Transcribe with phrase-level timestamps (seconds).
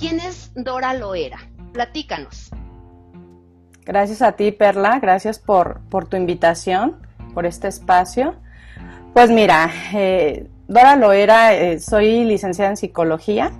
[0.00, 1.38] ¿quién es Dora Loera?
[1.72, 2.50] Platícanos.
[3.84, 6.96] Gracias a ti, Perla, gracias por, por tu invitación,
[7.34, 8.34] por este espacio.
[9.12, 13.52] Pues mira, eh, Dora Loera, eh, soy licenciada en psicología.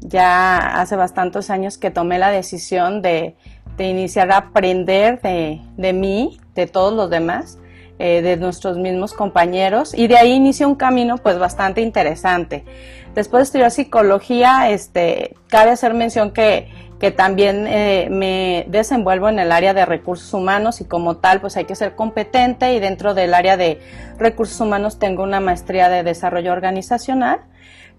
[0.00, 3.36] Ya hace bastantes años que tomé la decisión de,
[3.78, 7.58] iniciar a aprender de, de mí, de todos los demás
[7.98, 12.62] eh, de nuestros mismos compañeros y de ahí inicia un camino pues bastante interesante.
[13.16, 16.68] Después de estudiar psicología, este, cabe hacer mención que,
[17.00, 21.56] que también eh, me desenvuelvo en el área de recursos humanos y como tal pues
[21.56, 23.80] hay que ser competente y dentro del área de
[24.18, 27.40] recursos humanos tengo una maestría de desarrollo organizacional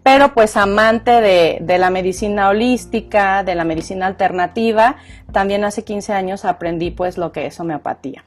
[0.03, 4.95] pero pues amante de, de, la medicina holística, de la medicina alternativa,
[5.33, 8.23] también hace 15 años aprendí pues lo que es homeopatía.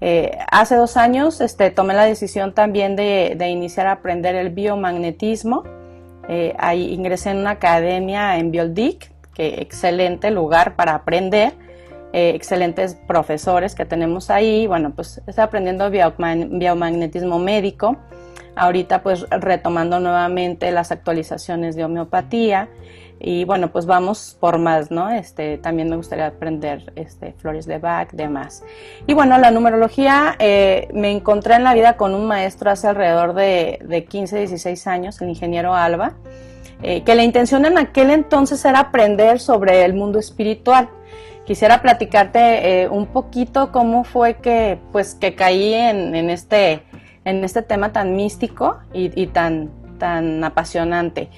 [0.00, 5.64] Eh, hace dos años este, tomé la decisión también de, iniciar a aprender el biomagnetismo.
[6.28, 11.52] Eh, ahí ingresé en una academia en Bioldic, que excelente lugar para aprender.
[12.12, 14.66] Eh, excelentes profesores que tenemos ahí.
[14.66, 17.96] Bueno, pues estoy aprendiendo biomagnetismo médico.
[18.54, 22.70] Ahorita pues retomando nuevamente las actualizaciones de homeopatía
[23.18, 25.08] y bueno, pues vamos por más, ¿no?
[25.10, 28.62] Este, también me gustaría aprender este, flores de Bach, demás.
[29.06, 33.34] Y bueno, la numerología, eh, me encontré en la vida con un maestro hace alrededor
[33.34, 36.14] de, de 15, 16 años, el ingeniero Alba,
[36.82, 40.90] eh, que la intención en aquel entonces era aprender sobre el mundo espiritual.
[41.46, 46.82] Quisiera platicarte eh, un poquito cómo fue que, pues, que caí en, en, este,
[47.24, 51.30] en este tema tan místico y, y tan, tan apasionante.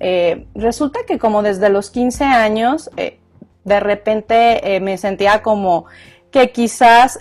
[0.00, 3.18] Eh, resulta que como desde los 15 años, eh,
[3.64, 5.86] de repente eh, me sentía como
[6.30, 7.18] que quizás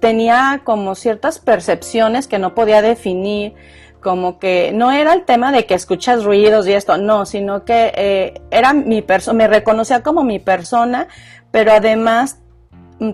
[0.00, 3.54] tenía como ciertas percepciones que no podía definir,
[4.00, 8.40] como que no era el tema de que escuchas ruidos y esto, no, sino que
[8.50, 11.08] era mi persona, me reconocía como mi persona,
[11.50, 12.41] pero además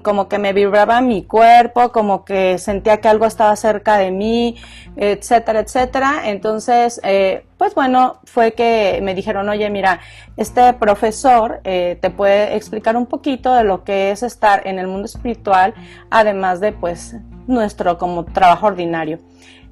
[0.02, 4.56] como que me vibraba mi cuerpo, como que sentía que algo estaba cerca de mí,
[4.96, 6.22] etcétera, etcétera.
[6.24, 10.00] Entonces, eh, pues bueno, fue que me dijeron, oye, mira,
[10.36, 14.86] este profesor eh, te puede explicar un poquito de lo que es estar en el
[14.86, 15.72] mundo espiritual,
[16.10, 17.16] además de pues
[17.46, 19.18] nuestro como trabajo ordinario.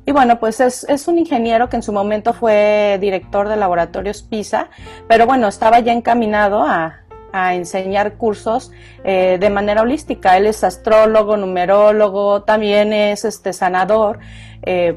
[0.09, 4.22] Y bueno, pues es, es, un ingeniero que en su momento fue director de laboratorios
[4.22, 4.69] PISA,
[5.09, 7.06] pero bueno, estaba ya encaminado a,
[7.37, 8.73] a enseñar cursos
[9.05, 10.37] eh, de manera holística.
[10.37, 14.19] Él es astrólogo, numerólogo, también es este sanador.
[14.63, 14.97] Eh,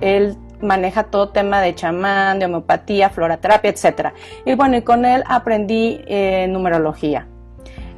[0.00, 4.12] él maneja todo tema de chamán, de homeopatía, floraterapia, etc.
[4.44, 7.26] Y bueno, y con él aprendí eh, numerología.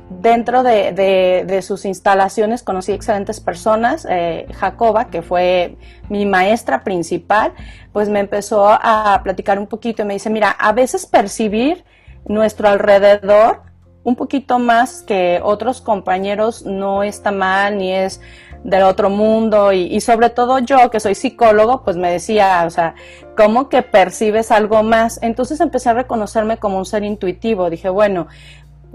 [0.08, 4.08] Dentro de, sus instalaciones conocí excelentes personas.
[4.54, 5.76] Jacoba, que fue
[6.08, 7.52] mi maestra principal,
[7.92, 11.84] pues me empezó a platicar un poquito y me dice, mira, a veces percibir
[12.28, 13.62] nuestro alrededor
[14.04, 18.20] un poquito más que otros compañeros no está mal ni es
[18.64, 19.72] del otro mundo.
[19.72, 22.94] Y, sobre todo yo que soy psicólogo pues me decía o sea
[23.36, 27.70] cómo que percibes algo más entonces empecé a reconocerme como un ser intuitivo.
[27.70, 28.28] Dije bueno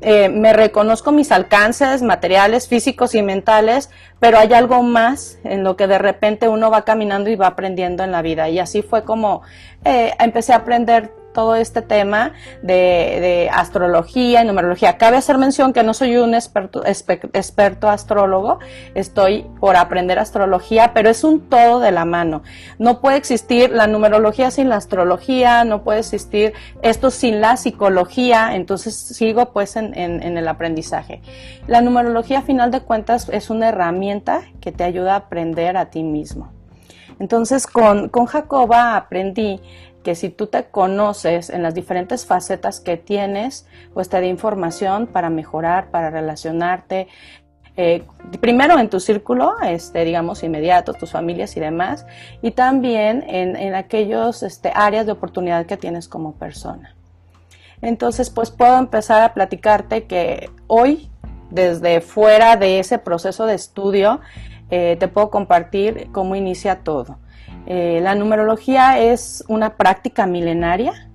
[0.01, 5.77] eh, me reconozco mis alcances materiales físicos y mentales pero hay algo más en lo
[5.77, 8.49] que de repente uno va caminando y va aprendiendo en la vida.
[8.49, 9.43] Y así fue como
[9.85, 14.97] eh, empecé a aprender todo este tema de, astrología y numerología.
[14.97, 18.59] Cabe hacer mención que no soy un experto, experto astrólogo,
[18.95, 22.43] estoy por aprender astrología, pero es un todo de la mano.
[22.77, 28.55] No puede existir la numerología sin la astrología, no puede existir esto sin la psicología,
[28.55, 31.21] entonces sigo pues en, el aprendizaje.
[31.67, 35.89] La numerología a final de cuentas es una herramienta que te ayuda a aprender a
[35.89, 36.51] ti mismo.
[37.19, 39.61] Entonces con, con Jacoba aprendí
[40.03, 45.07] que si tú te conoces en las diferentes facetas que tienes, pues te da información
[45.07, 47.07] para mejorar, para relacionarte,
[47.75, 48.03] eh,
[48.39, 52.05] primero en tu círculo, este, digamos, inmediato, tus familias y demás,
[52.41, 56.95] y también en, en aquellos este, áreas de oportunidad que tienes como persona.
[57.81, 61.09] Entonces, pues puedo empezar a platicarte que hoy,
[61.49, 64.21] desde fuera de ese proceso de estudio,
[64.69, 67.17] eh, te puedo compartir cómo inicia todo.
[67.65, 71.09] Eh, la numerología es una práctica milenaria,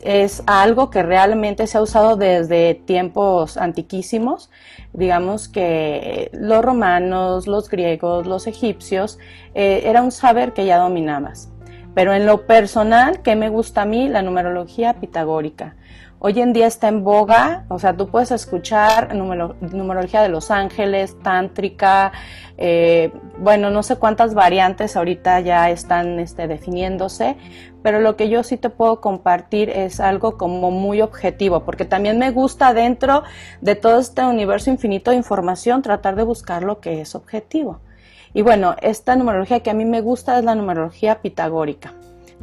[0.00, 4.50] es algo que realmente se ha usado desde tiempos antiquísimos.
[4.92, 9.18] Digamos que los romanos, los griegos, los egipcios,
[9.54, 11.50] eh, era un saber que ya dominabas.
[11.94, 14.08] Pero en lo personal, ¿qué me gusta a mí?
[14.08, 15.74] La numerología pitagórica.
[16.22, 21.16] Hoy en día está en boga, o sea, tú puedes escuchar numerología de los ángeles,
[21.22, 22.12] tántrica,
[22.62, 27.36] eh, bueno, no sé cuántas variantes ahorita ya están este, definiéndose,
[27.82, 32.18] pero lo que yo sí te puedo compartir es algo como muy objetivo, porque también
[32.18, 33.22] me gusta dentro
[33.62, 37.80] de todo este universo infinito de información tratar de buscar lo que es objetivo.
[38.34, 41.94] Y bueno, esta numerología que a mí me gusta es la numerología pitagórica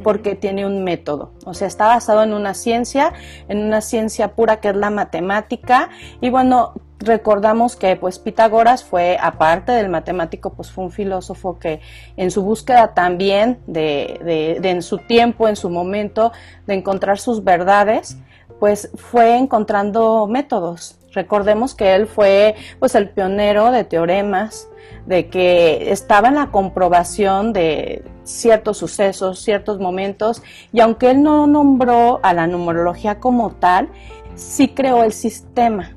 [0.02, 3.12] porque tiene un método, o sea, está basado en una ciencia,
[3.48, 5.90] en una ciencia pura que es la matemática,
[6.20, 11.80] y bueno, recordamos que pues Pitágoras fue, aparte del matemático, pues fue un filósofo que
[12.16, 16.32] en su búsqueda también de, de, de en su tiempo, en su momento,
[16.66, 18.18] de encontrar sus verdades,
[18.58, 20.97] pues fue encontrando métodos.
[21.12, 24.68] Recordemos que él fue pues el pionero de teoremas,
[25.06, 31.46] de que estaba en la comprobación de ciertos sucesos, ciertos momentos, y aunque él no
[31.46, 33.88] nombró a la numerología como tal,
[34.34, 35.96] sí creó el sistema,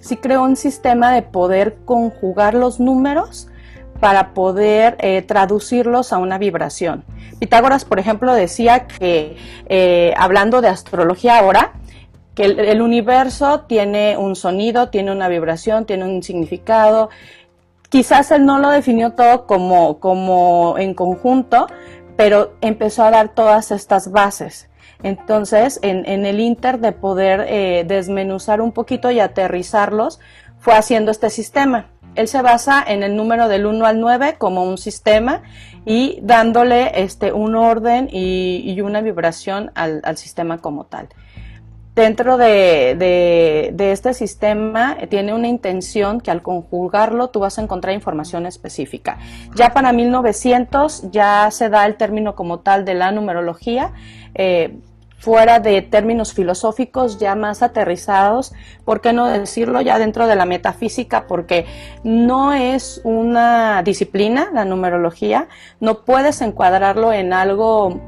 [0.00, 3.48] sí creó un sistema de poder conjugar los números
[4.00, 7.04] para poder eh, traducirlos a una vibración.
[7.38, 9.36] Pitágoras, por ejemplo, decía que,
[9.66, 11.72] eh, hablando de astrología ahora,
[12.34, 17.08] que el, universo tiene un sonido, tiene una vibración, tiene un significado.
[17.88, 21.68] Quizás él no lo definió todo como, como en conjunto,
[22.16, 24.68] pero empezó a dar todas estas bases.
[25.02, 30.18] Entonces, en, el inter de poder eh, desmenuzar un poquito y aterrizarlos,
[30.58, 31.90] fue haciendo este sistema.
[32.14, 35.42] Él se basa en el número del 1 al 9 como un sistema
[35.84, 41.08] y dándole este, un orden y, una vibración al sistema como tal
[41.94, 47.94] dentro de, este sistema eh, tiene una intención que al conjugarlo tú vas a encontrar
[47.94, 49.18] información específica.
[49.54, 53.92] Ya para 1900 ya se da el término como tal de la numerología.
[54.34, 54.78] Eh,
[55.18, 58.52] fuera de términos filosóficos ya más aterrizados,
[58.84, 61.26] ¿por qué no decirlo ya dentro de la metafísica?
[61.26, 61.64] Porque
[62.02, 65.48] no es una disciplina, la numerología,
[65.80, 68.02] no puedes encuadrarlo en algo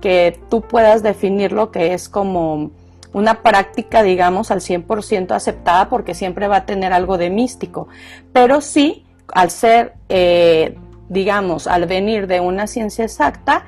[0.00, 2.70] que tú puedas definir lo que es como
[3.12, 7.88] una práctica, digamos, al 100% aceptada porque siempre va a tener algo de místico,
[8.32, 10.76] pero sí, al ser, eh,
[11.08, 13.66] digamos, al venir de una ciencia exacta,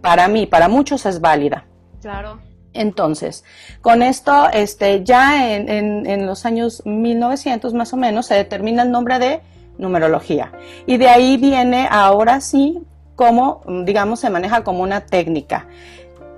[0.00, 1.64] para mí, para muchos es válida.
[2.00, 2.40] Claro.
[2.72, 3.44] Entonces,
[3.80, 8.90] con esto, este, ya en, en, los años 1900 más o menos se determina el
[8.90, 9.40] nombre de
[9.78, 10.52] numerología.
[10.86, 12.80] Y de ahí viene ahora sí
[13.16, 15.66] como, digamos, se maneja como una técnica.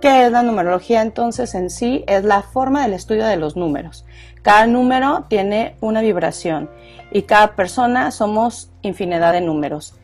[0.01, 2.05] ¿Qué es la numerología entonces en sí?
[2.07, 4.07] Es la forma del estudio de los números.
[4.41, 6.71] Cada número tiene una vibración
[7.13, 9.95] y cada persona somos infinidad de números.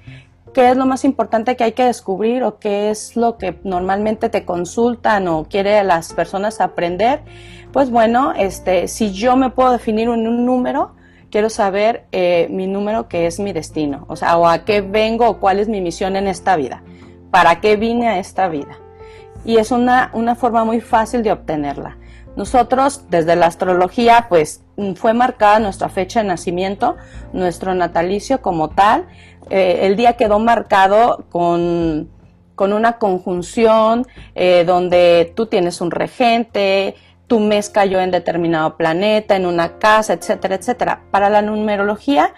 [0.52, 4.28] ¿Qué es lo más importante que hay que descubrir o qué es lo que normalmente
[4.28, 7.22] te consultan o quiere las personas aprender?
[7.72, 10.94] Pues bueno, este, si yo me puedo definir en un número,
[11.30, 15.26] quiero saber eh, mi número que es mi destino, o sea, o a qué vengo
[15.26, 16.82] o cuál es mi misión en esta vida,
[17.30, 18.76] para qué vine a esta vida
[19.46, 21.96] y es una, una forma muy fácil de obtenerla.
[22.36, 26.96] Nosotros, desde la astrología, pues mm, fue marcada nuestra fecha de nacimiento,
[27.32, 29.06] nuestro natalicio como tal.
[29.48, 32.10] Eh, el día quedó marcado con,
[32.56, 36.96] con una conjunción eh, donde tú tienes un regente,
[37.26, 41.02] tu mes cayó en determinado planeta, en una casa, etcétera, etcétera.
[41.10, 42.34] Para la numerología,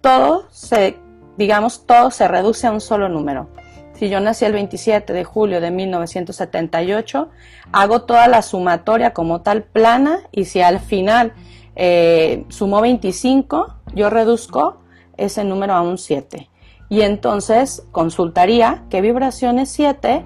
[0.00, 0.98] todo se,
[1.36, 3.48] digamos, todo se reduce a un solo número.
[3.98, 7.30] Si yo nací el 27 de julio de 1978,
[7.72, 11.32] hago toda la sumatoria como tal plana y si al final
[11.74, 14.82] eh, sumó 25, yo reduzco
[15.16, 16.48] ese número a un 7.
[16.88, 20.24] Y entonces consultaría qué vibración es 7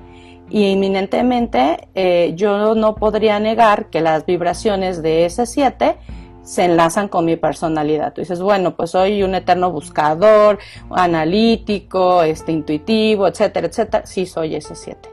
[0.51, 5.97] y inminentemente eh, yo no podría negar que las vibraciones de ese 7
[6.43, 8.13] se enlazan con mi personalidad.
[8.13, 10.59] Tú dices, bueno, pues soy un eterno buscador,
[10.91, 14.07] analítico, este, intuitivo, etcétera, etcétera.
[14.07, 15.09] Sí, soy ese siete.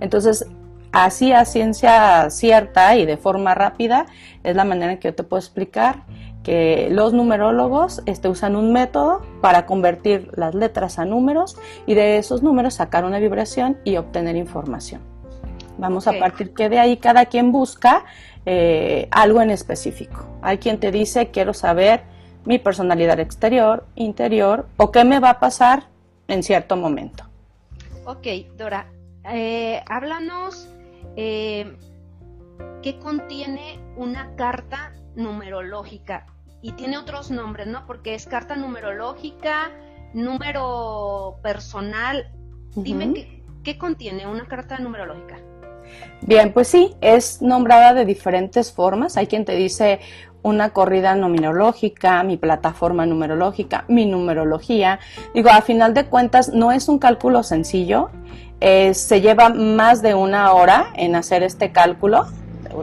[0.00, 0.46] Entonces,
[0.92, 4.06] así a ciencia cierta y de forma rápida
[4.42, 6.04] es la manera en que yo te puedo explicar
[6.44, 12.18] que los numerólogos este, usan un método para convertir las letras a números y de
[12.18, 15.00] esos números sacar una vibración y obtener información.
[15.78, 18.04] Vamos a partir que de ahí cada quien busca
[18.46, 20.26] eh, algo en específico.
[20.42, 22.02] Hay quien te dice, quiero saber
[22.44, 25.84] mi personalidad exterior, interior, o qué me va a pasar
[26.28, 27.24] en cierto momento.
[28.04, 28.86] Ok, Dora,
[29.24, 30.68] eh, háblanos
[31.16, 31.76] eh,
[32.82, 36.26] qué contiene una carta numerológica.
[36.60, 37.86] Y tiene otros nombres, ¿no?
[37.86, 39.70] Porque es carta numerológica,
[40.14, 42.30] número personal.
[42.74, 45.38] Dime qué, qué contiene una carta numerológica.
[46.22, 49.16] Bien, pues sí, es nombrada de diferentes formas.
[49.16, 50.00] Hay quien te dice
[50.44, 55.00] una corrida numerológica, mi plataforma numerológica, mi numerología.
[55.34, 58.10] Digo, a final de cuentas no es un cálculo sencillo,
[58.60, 62.26] eh, se lleva más de una hora en hacer este cálculo,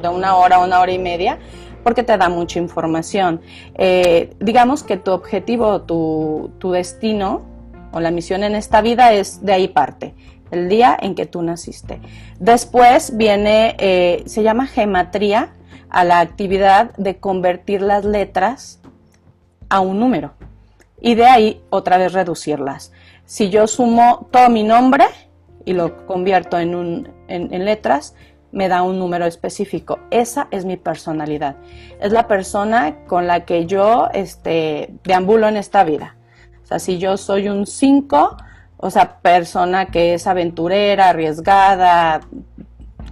[0.02, 1.38] de una hora, una hora y media,
[1.84, 3.42] porque te da mucha información.
[3.76, 7.44] Eh, digamos que tu objetivo, tu, tu destino
[7.92, 10.16] o la misión en esta vida es de ahí parte
[10.52, 12.00] el día en que tú naciste.
[12.40, 15.54] Después viene, eh, se llama gematría
[15.90, 18.80] a la actividad de convertir las letras
[19.70, 20.34] a un número
[21.02, 22.92] y de ahí otra vez reducirlas.
[23.26, 25.06] Si yo sumo todo mi nombre
[25.66, 28.16] y lo convierto en, un, en, letras,
[28.52, 30.00] me da un número específico.
[30.12, 31.56] Esa es mi personalidad.
[32.00, 36.16] Es la persona con la que yo este, deambulo en esta vida.
[36.64, 38.38] O sea, si yo soy un 5,
[38.82, 42.22] o sea, persona que es aventurera, arriesgada,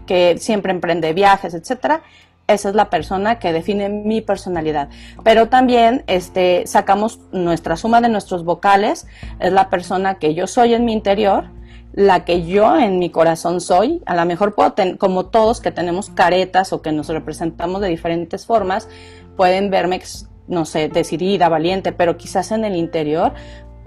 [0.05, 2.01] que siempre emprende viajes, etcétera,
[2.47, 4.89] esa es la persona que define mi personalidad.
[5.23, 9.05] Pero también este, sacamos nuestra suma de nuestros vocales,
[9.39, 11.45] es la persona que yo soy en mi interior,
[11.93, 14.01] la que yo en mi corazón soy.
[14.07, 18.47] A lo mejor puedo, como todos que tenemos caretas o que nos representamos de diferentes
[18.47, 18.89] formas,
[19.37, 20.01] pueden verme,
[20.47, 23.33] no sé, decidida, valiente, pero quizás en el interior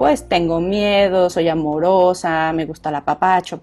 [0.02, 3.60] pues tengo miedo, soy amorosa, me gusta la papacho,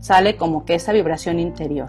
[0.00, 1.88] sale como que esa vibración interior.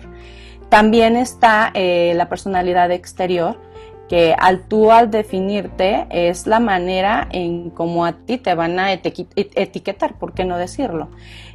[0.69, 3.59] También está eh, la personalidad exterior,
[4.07, 8.93] que al tú al definirte es la manera en cómo a ti te van a
[8.93, 11.09] etiquetar, ¿por qué no decirlo?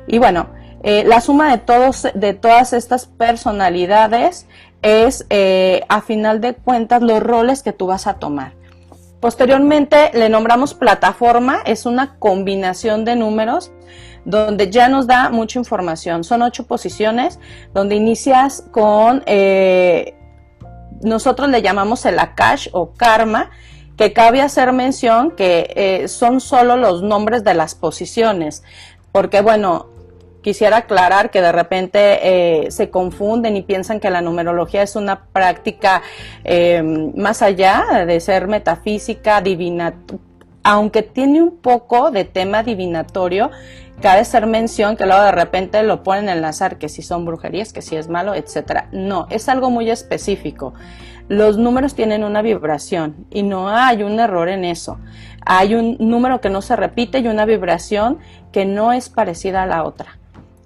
[0.07, 0.49] Y bueno,
[0.83, 4.47] eh, la suma de, todos, de todas estas personalidades
[4.83, 8.58] es, eh, a final de cuentas, los roles que tú vas a tomar.
[9.21, 13.73] Posteriormente le nombramos plataforma, es una combinación de números
[14.25, 16.23] donde ya nos da mucha información.
[16.23, 17.41] Son ocho posiciones
[17.75, 20.15] donde inicias con, eh,
[21.03, 23.51] nosotros le llamamos el Akash o Karma,
[23.97, 28.63] que cabe hacer mención que eh, son solo los nombres de las posiciones,
[29.11, 29.87] porque bueno,
[30.43, 31.99] quisiera aclarar que de repente
[32.67, 36.03] eh, se confunden y piensan que la numerología es una práctica
[36.45, 39.95] eh, más allá de ser metafísica, divina,
[40.63, 43.51] aunque tiene un poco de tema divinatorio,
[44.03, 47.73] cabe ser mención que luego de repente lo ponen en enlazar que si son brujerías,
[47.73, 48.89] que si es malo, etcétera.
[48.93, 50.75] No, es algo muy específico.
[51.29, 54.99] Los números tienen una vibración y no hay un error en eso.
[55.45, 58.19] Hay un número que no se repite y una vibración
[58.53, 60.18] que no es parecida a la otra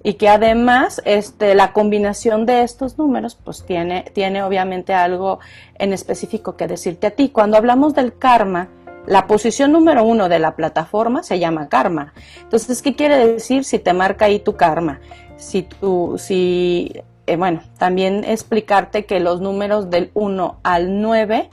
[0.03, 5.39] y que además este, la combinación de estos números pues tiene, tiene obviamente algo
[5.75, 7.29] en específico que decirte a ti.
[7.29, 8.69] Cuando hablamos del karma,
[9.05, 12.13] la posición número uno de la plataforma se llama karma.
[12.41, 14.99] Entonces, ¿qué quiere decir si te marca ahí tu karma?
[15.37, 16.93] Si tú, si,
[17.25, 21.49] eh, bueno, también explicarte que los números del 1 al 9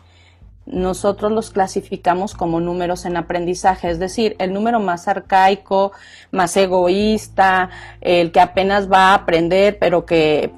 [0.71, 5.93] nosotros los clasificamos como números en aprendizaje, es decir, el número más arcaico,
[6.31, 10.53] más egoísta, el que apenas va a aprender, pero que,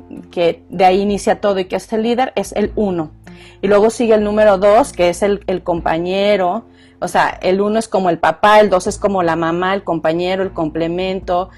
[0.68, 3.10] de ahí inicia todo y que es el líder, es el 1.
[3.62, 6.64] Y luego sigue el número 2, que es el, el compañero,
[7.00, 9.82] o sea, el 1 es como el papá, el 2 es como la mamá, el
[9.82, 11.50] compañero, el complemento,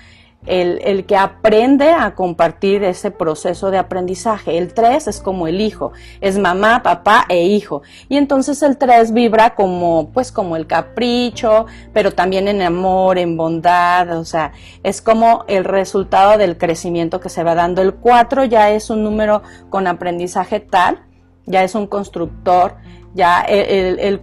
[0.47, 4.59] el, que aprende a compartir ese proceso de aprendizaje.
[4.59, 7.83] El 3 es como el hijo, es mamá, papá e hijo.
[8.09, 13.37] Y entonces el 3 vibra como, pues como el capricho, pero también en amor, en
[13.37, 17.83] bondad, o sea, es como el resultado del crecimiento que se va dando.
[17.83, 21.05] El 4 ya es un número con aprendizaje tal,
[21.47, 22.77] ya es un constructor,
[23.15, 23.47] ya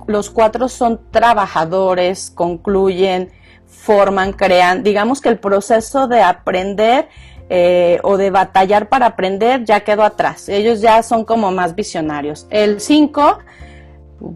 [0.08, 3.32] los cuatro son trabajadores, concluyen,
[3.72, 4.84] forman, crean.
[4.84, 7.08] Digamos que el proceso de aprender
[7.50, 10.48] eh, o de batallar para aprender ya quedó atrás.
[10.48, 12.48] Ellos ya son como más visionarios.
[12.50, 13.40] El 5,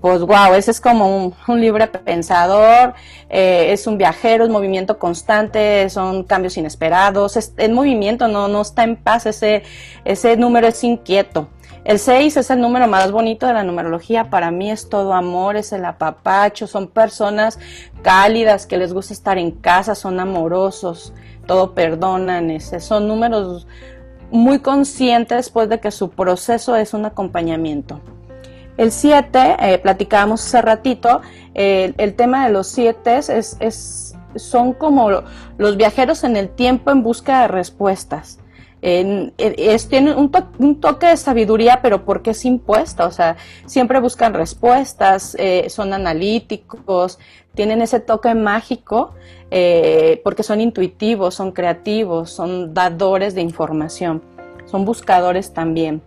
[0.02, 2.94] pues wow, ese es como un, libre pensador,
[3.30, 8.62] eh, es un viajero, es movimiento constante, son cambios inesperados, es, el movimiento no, no
[8.62, 9.64] está en paz, ese,
[10.04, 11.48] ese número es inquieto.
[11.86, 14.32] El 6 es el número más bonito de la numerología.
[14.32, 16.66] Para mí es todo amor, es el apapacho.
[16.66, 17.60] Son personas
[18.02, 21.14] cálidas que les gusta estar en casa, son amorosos,
[21.46, 22.50] todo perdonan.
[22.50, 22.80] Ese.
[22.80, 23.68] Son números
[24.32, 28.02] muy conscientes pues de que su proceso es un acompañamiento.
[28.78, 31.22] El 7, eh, platicábamos hace ratito,
[31.54, 35.22] el tema de los 7 es, es, son como
[35.58, 38.40] los viajeros en el tiempo en busca de respuestas
[38.86, 40.30] es, tiene un,
[40.80, 47.18] toque de sabiduría, pero porque es impuesta, o sea, siempre buscan respuestas, eh, son analíticos,
[47.56, 49.16] tienen ese toque mágico,
[49.50, 54.22] eh, porque son intuitivos, son creativos, son dadores de información.
[54.66, 56.02] son buscadores también.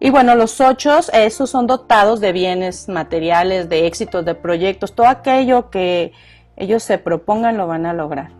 [0.00, 5.06] Y bueno, los ocho, esos son dotados de bienes materiales, de éxitos, de proyectos, todo
[5.06, 6.12] aquello que
[6.56, 8.39] ellos se propongan lo van a lograr.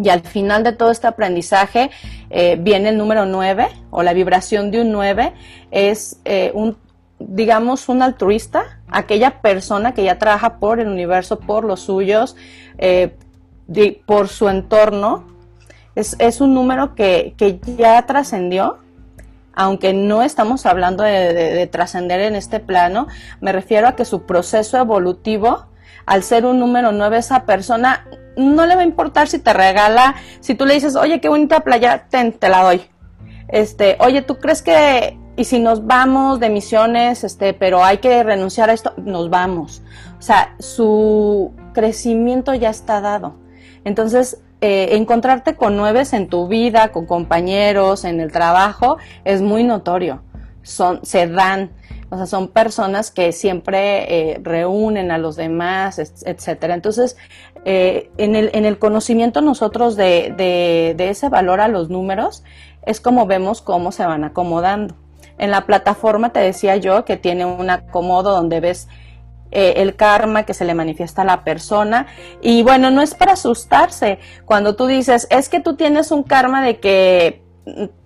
[0.00, 1.90] Y al final de todo este aprendizaje
[2.30, 5.32] eh, viene el número nueve, o la vibración de un nueve,
[5.70, 6.76] es eh, un,
[7.18, 12.36] digamos, un altruista, aquella persona que ya trabaja por el universo, por los suyos,
[12.78, 13.16] eh,
[14.06, 15.26] por su entorno.
[15.94, 18.78] Es, un número que, que ya trascendió,
[19.58, 23.08] aunque no estamos hablando de, trascender en este plano,
[23.40, 25.66] me refiero a que su proceso evolutivo,
[26.06, 28.06] al ser un número 9, esa persona
[28.38, 31.60] no le va a importar si te regala, si tú le dices, oye, qué bonita
[31.60, 32.82] playa, te la doy.
[33.48, 38.22] Este, oye, ¿tú crees que, y si nos vamos de misiones, este, pero hay que
[38.22, 39.82] renunciar a esto, nos vamos.
[40.18, 43.36] O sea, su crecimiento ya está dado.
[43.84, 49.62] Entonces, eh, encontrarte con nueves en tu vida, con compañeros, en el trabajo, es muy
[49.62, 50.22] notorio.
[50.62, 51.70] Son, se dan,
[52.10, 56.74] o sea, son personas que siempre eh, reúnen a los demás, etcétera.
[56.74, 57.16] Entonces,
[57.64, 62.44] eh, en, el, en el conocimiento nosotros de, de, de ese valor a los números,
[62.86, 64.94] es como vemos cómo se van acomodando.
[65.38, 68.88] En la plataforma te decía yo que tiene un acomodo donde ves
[69.50, 72.06] eh, el karma que se le manifiesta a la persona.
[72.42, 74.18] Y bueno, no es para asustarse.
[74.44, 77.42] Cuando tú dices, es que tú tienes un karma de que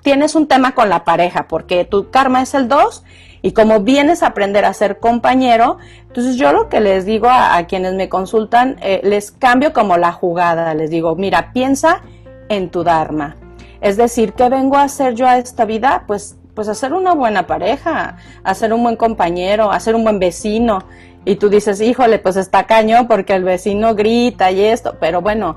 [0.03, 3.05] tienes un tema con la pareja, porque tu karma es el 2
[3.43, 7.63] y como vienes a aprender a ser compañero, entonces yo lo que les digo a,
[7.67, 12.03] quienes me consultan, eh, les cambio como la jugada, les digo, mira, piensa
[12.49, 13.37] en tu dharma.
[13.81, 16.05] Es decir, ¿qué vengo a hacer yo a esta vida?
[16.07, 20.81] Pues pues hacer una buena pareja, hacer un buen compañero, hacer un buen vecino,
[21.25, 25.57] y tú dices, híjole, pues está caño porque el vecino grita y esto, pero bueno,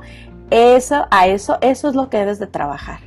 [0.51, 2.99] eso, a eso, eso es lo que debes de trabajar.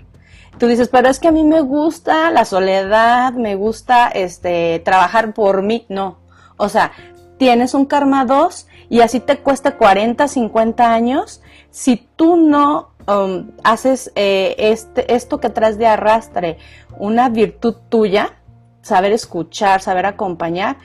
[0.59, 5.33] Tú dices, pero es que a mí me gusta la soledad, me gusta este trabajar
[5.33, 5.87] por mí.
[5.89, 6.19] No.
[6.57, 6.93] O sea,
[7.39, 11.41] tienes un karma 2 y así te cuesta 40, 50 años.
[11.71, 16.59] Si tú no um, haces eh, este, esto que traes de arrastre,
[16.99, 18.35] una virtud tuya,
[18.83, 20.79] saber escuchar, saber acompañar,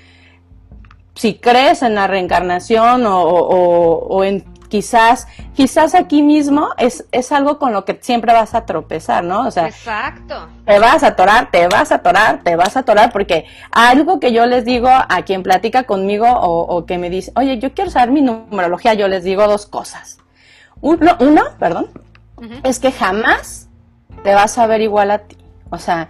[1.15, 4.43] si crees en la reencarnación o, en
[4.73, 9.45] quizás, quizás aquí mismo es, es algo con lo que siempre vas a tropezar, ¿no?
[9.45, 10.47] O sea, Exacto.
[10.65, 14.33] te vas a atorar, te vas a atorar, te vas a atorar, porque algo que
[14.33, 18.09] yo les digo a quien platica conmigo o, que me dice, oye, yo quiero saber
[18.09, 20.17] mi numerología, yo les digo dos cosas.
[20.81, 21.89] Uno, uno perdón,
[22.63, 23.69] es que jamás
[24.23, 25.37] te vas a ver igual a ti.
[25.69, 26.07] O sea,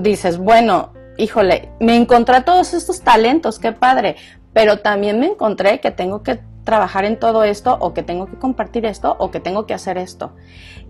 [0.00, 4.16] dices, bueno, híjole, me encontré todos estos talentos, qué padre,
[4.52, 8.36] pero también me encontré que tengo que trabajar en todo esto o que tengo que
[8.36, 10.32] compartir esto o que tengo que hacer esto.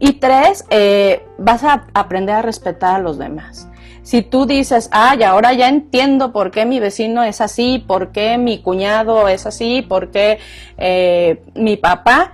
[0.01, 3.69] Y tres, eh, vas a aprender a respetar a los demás.
[4.03, 8.38] Si tú dices, ay, ahora ya entiendo por qué mi vecino es así, por qué
[8.38, 10.41] mi cuñado es así, por qué
[10.79, 12.33] eh, mi papá,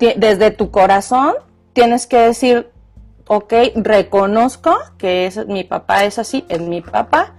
[0.00, 1.34] desde tu corazón
[1.72, 2.68] tienes que decir,
[3.28, 7.34] ok, reconozco que es, mi papá es así, es mi papá,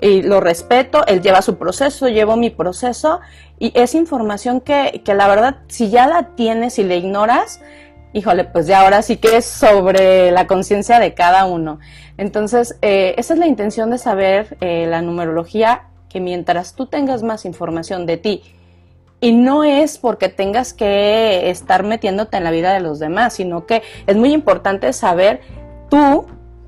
[0.00, 3.20] y lo respeto, él lleva su proceso, llevo mi proceso,
[3.58, 7.60] y es información que, que la verdad, si ya la tienes y la ignoras,
[8.12, 11.78] híjole, pues ya ahora sí que es sobre la conciencia de cada uno.
[12.16, 17.22] Entonces, eh, esa es la intención de saber eh, la numerología, que mientras tú tengas
[17.22, 18.42] más información de ti
[19.20, 23.66] y no es porque tengas que estar metiéndote en la vida de los demás, sino
[23.66, 25.40] que es muy importante saber
[25.90, 26.26] tú,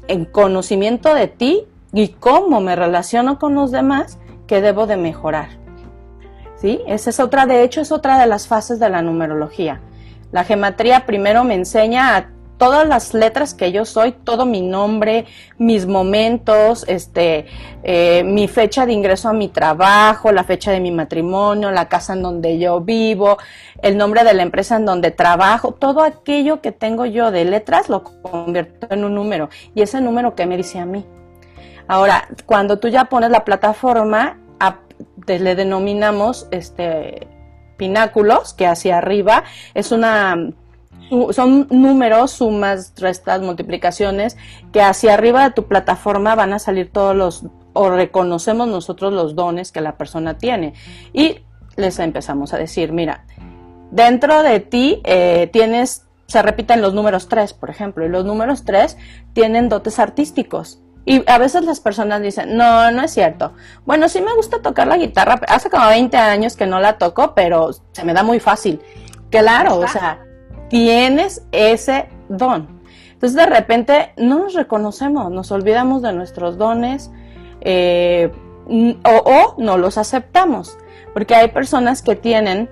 [0.08, 5.48] en conocimiento de ti y cómo me relaciono con los demás, que debo de mejorar.
[6.56, 6.80] ¿Sí?
[6.86, 9.80] Esa es otra, de hecho, es otra de las fases de la numerología.
[10.32, 15.24] La gematría primero me enseña a todas las letras que yo soy, todo mi nombre,
[15.56, 17.46] mis momentos, este,
[17.84, 22.12] eh, mi fecha de ingreso a mi trabajo, la fecha de mi matrimonio, la casa
[22.12, 23.38] en donde yo vivo,
[23.80, 27.88] el nombre de la empresa en donde trabajo, todo aquello que tengo yo de letras
[27.88, 31.06] lo convierto en un número y ese número que me dice a mí.
[31.88, 34.38] Ahora, cuando tú ya pones la plataforma,
[35.26, 37.26] le denominamos este
[37.76, 40.36] pináculos, que hacia arriba es una
[41.32, 44.36] son números, sumas, restas, multiplicaciones,
[44.72, 49.34] que hacia arriba de tu plataforma van a salir todos los, o reconocemos nosotros los
[49.34, 50.74] dones que la persona tiene.
[51.14, 51.40] Y
[51.76, 53.24] les empezamos a decir, mira,
[53.90, 58.64] dentro de ti eh, tienes, se repiten los números 3, por ejemplo, y los números
[58.66, 58.98] 3
[59.32, 60.82] tienen dotes artísticos.
[61.08, 63.54] Y a veces las personas dicen, no, no es cierto.
[63.86, 65.40] Bueno, sí me gusta tocar la guitarra.
[65.48, 68.82] Hace como 20 años que no la toco, pero se me da muy fácil.
[69.30, 70.22] Claro, o sea,
[70.68, 72.82] tienes ese don.
[73.14, 77.10] Entonces de repente no nos reconocemos, nos olvidamos de nuestros dones
[77.62, 78.30] eh,
[78.68, 80.76] o, no los aceptamos,
[81.14, 82.68] porque hay personas que tienen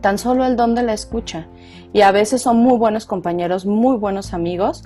[0.00, 1.48] tan solo el don de la escucha
[1.92, 4.84] y a veces son muy buenos compañeros, muy buenos amigos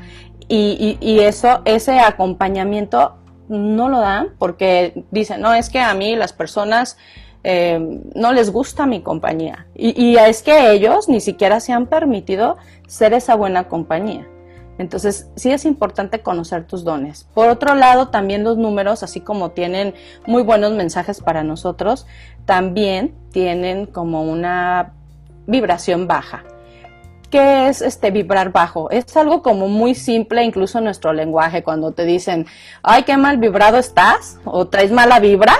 [0.57, 3.15] y, y eso, ese acompañamiento
[3.49, 6.97] no lo dan porque dicen, no, es que a mí las personas
[7.43, 9.67] eh, no les gusta mi compañía.
[9.75, 14.27] Y, es que ellos ni siquiera se han permitido ser esa buena compañía.
[14.79, 17.27] Entonces, sí es importante conocer tus dones.
[17.35, 19.95] Por otro lado, también los números, así como tienen
[20.27, 22.07] muy buenos mensajes para nosotros,
[22.47, 24.93] también tienen como una
[25.47, 26.45] vibración baja.
[27.31, 28.91] ¿Qué es este vibrar bajo?
[28.91, 32.47] Es algo como muy simple, incluso en nuestro lenguaje, cuando te dicen,
[32.83, 35.55] ay, qué mal vibrado estás, o traes mala vibra,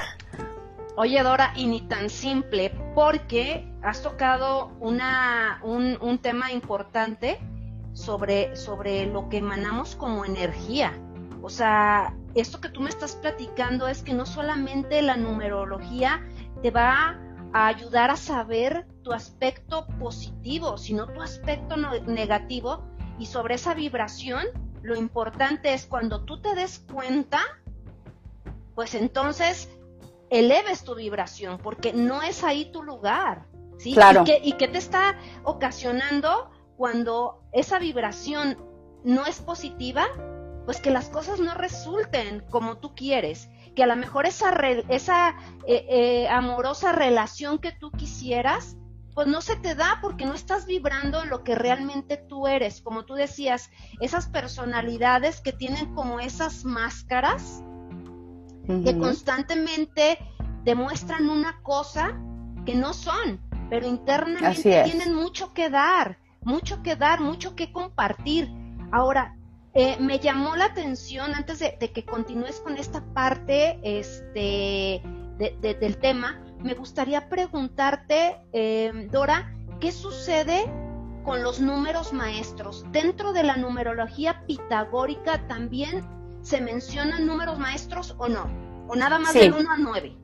[1.03, 7.41] Oye, Dora, y ni tan simple, porque has tocado una, un, tema importante
[7.95, 10.93] sobre, sobre lo que emanamos como energía.
[11.41, 16.21] O sea, esto que tú me estás platicando es que no solamente la numerología
[16.61, 17.19] te va
[17.53, 22.85] a ayudar a saber tu aspecto positivo, sino tu aspecto negativo.
[23.19, 24.47] Y sobre esa vibración,
[24.83, 27.41] lo importante es cuando tú te des cuenta,
[28.75, 29.69] pues entonces
[30.31, 33.47] eleves tu vibración, porque no es ahí tu lugar.
[33.79, 33.93] ¿sí?
[33.95, 34.25] Claro.
[34.43, 38.57] ¿Y qué, te está ocasionando cuando esa vibración
[39.05, 40.07] no es positiva?
[40.65, 44.51] Pues que las cosas no resulten como tú quieres, que a lo mejor esa,
[44.89, 45.31] esa
[45.67, 48.77] eh, eh, amorosa relación que tú quisieras,
[49.15, 52.81] pues no se te da porque no estás vibrando en lo que realmente tú eres.
[52.81, 57.63] Como tú decías, esas personalidades que tienen como esas máscaras,
[58.67, 60.19] que constantemente
[60.63, 62.21] demuestran una cosa
[62.65, 68.49] que no son, pero internamente tienen mucho que dar, mucho que dar, mucho que compartir.
[68.93, 69.37] Ahora,
[69.75, 75.03] eh, me llamó la atención antes de, que continúes con esta parte este,
[75.61, 80.65] del tema, me gustaría preguntarte, eh, Dora, ¿qué sucede
[81.25, 82.85] con los números maestros?
[82.93, 86.05] Dentro de la numerología pitagórica también
[86.43, 88.51] se mencionan números maestros o no?
[88.89, 90.17] ¿O nada más del 1 a 9?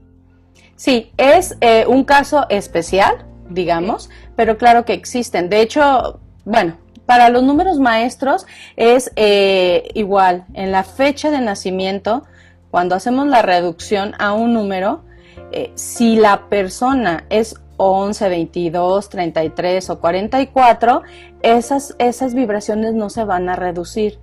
[0.75, 5.49] Sí, es eh, un caso especial, digamos, pero claro que existen.
[5.49, 6.77] De hecho, bueno,
[7.07, 12.25] para los números maestros es eh, igual, en la fecha de nacimiento,
[12.71, 15.05] cuando hacemos la reducción a un número,
[15.53, 21.03] eh, si la persona es 11, 22, 33 o 44,
[21.43, 24.19] esas, esas vibraciones no se van a reducir.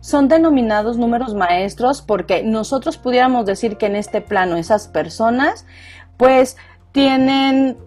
[0.00, 5.64] Son denominados números maestros porque nosotros pudiéramos decir que en este plano esas personas
[6.16, 6.56] pues
[6.92, 7.78] tienen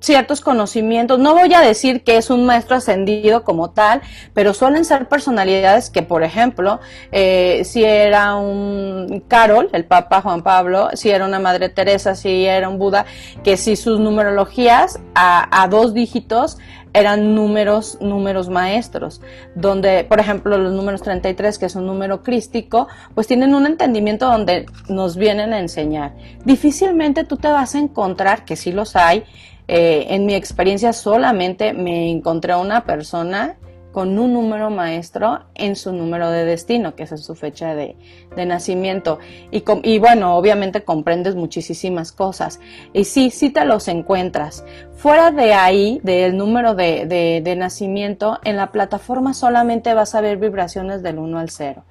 [0.00, 1.18] ciertos conocimientos.
[1.18, 4.00] No voy a decir que es un maestro ascendido como tal,
[4.34, 6.80] pero suelen ser personalidades que, por ejemplo,
[7.12, 12.46] eh, si era un Carol, el Papa Juan Pablo, si era una Madre Teresa, si
[12.46, 13.04] era un Buda,
[13.44, 16.58] que si sus numerologías a, a dos dígitos
[16.92, 19.20] eran números, números maestros,
[19.54, 24.26] donde, por ejemplo, los números 33, que es un número crístico, pues tienen un entendimiento
[24.26, 26.14] donde nos vienen a enseñar.
[26.44, 29.24] Difícilmente tú te vas a encontrar, que sí los hay,
[29.72, 33.56] eh, en mi experiencia solamente me encontré una persona
[33.92, 37.96] con un número maestro en su número de destino, que es su fecha de,
[38.36, 39.18] nacimiento.
[39.50, 42.60] Y, y, bueno, obviamente comprendes muchísimas cosas.
[42.92, 44.64] Y sí, sí te los encuentras.
[44.94, 47.06] Fuera de ahí, del número de,
[47.42, 51.84] de nacimiento, en la plataforma solamente vas a ver vibraciones del 1 al 0.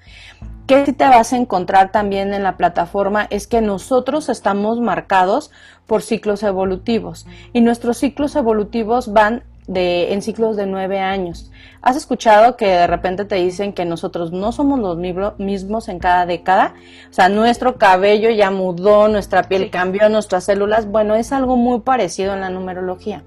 [0.69, 3.25] ¿Qué te vas a encontrar también en la plataforma?
[3.31, 5.49] Es que nosotros estamos marcados
[5.87, 11.51] por ciclos evolutivos y nuestros ciclos evolutivos van de, en ciclos de nueve años.
[11.81, 14.97] ¿Has escuchado que de repente te dicen que nosotros no somos los
[15.37, 16.73] mismos en cada década?
[17.09, 20.87] O sea, nuestro cabello ya mudó, nuestra piel cambió, nuestras células.
[20.87, 23.23] Bueno, es algo muy parecido en la numerología.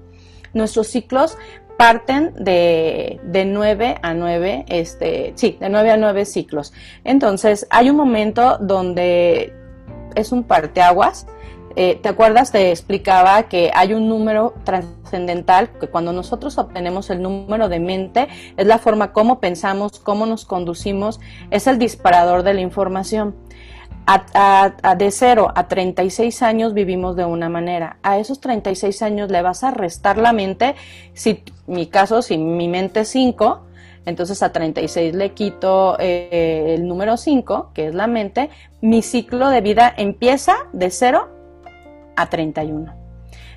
[0.53, 1.37] Nuestros ciclos
[1.77, 6.73] parten de, de 9 a 9, este, sí, de 9 a 9 ciclos.
[7.05, 9.53] Entonces, hay un momento donde
[10.15, 11.25] es un parteaguas.
[11.75, 12.51] Eh, ¿Te acuerdas?
[12.51, 18.27] Te explicaba que hay un número trascendental, que cuando nosotros obtenemos el número de mente,
[18.57, 23.35] es la forma como pensamos, cómo nos conducimos, es el disparador de la información
[24.05, 27.97] a, de 0 a 36 años vivimos de una manera.
[28.03, 30.75] A esos 36 años le vas a restar la mente.
[31.13, 33.61] Si mi caso, si mi mente es 5,
[34.05, 38.49] entonces a 36 le quito eh, el número 5, que es la mente.
[38.81, 41.29] Mi ciclo de vida empieza de 0
[42.15, 42.93] a 31.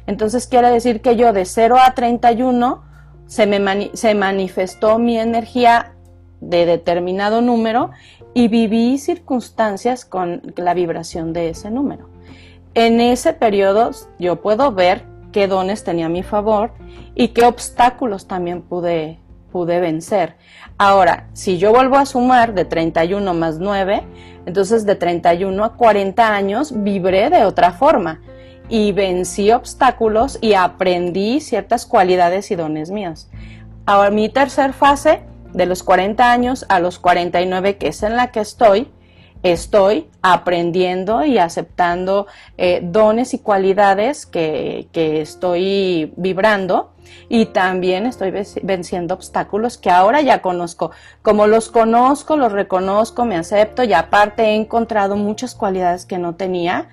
[0.07, 2.85] Entonces quiere decir que yo de 0 a 31
[3.27, 5.95] se, me se manifestó mi energía
[6.41, 7.91] de determinado número
[8.35, 12.09] y viví circunstancias con la vibración de ese número.
[12.75, 16.73] En ese periodo yo puedo ver qué dones tenía a mi favor
[17.15, 19.19] y qué obstáculos también pude,
[19.51, 20.37] pude vencer.
[20.79, 24.03] Ahora, si yo vuelvo a sumar de 31 más 9,
[24.45, 28.21] entonces de 31 a 40 años vibré de otra forma
[28.69, 33.29] y vencí obstáculos y aprendí ciertas cualidades y dones míos.
[33.87, 38.31] Ahora, mi tercer fase, de los 40 años a los 49, que es en la
[38.31, 38.91] que estoy,
[39.43, 42.27] estoy aprendiendo y aceptando
[42.59, 46.93] eh, dones y cualidades que, que, estoy vibrando
[47.29, 50.91] y también estoy venciendo obstáculos que ahora ya conozco.
[51.23, 56.35] Como los conozco, los reconozco, me acepto y aparte he encontrado muchas cualidades que no
[56.35, 56.89] tenía.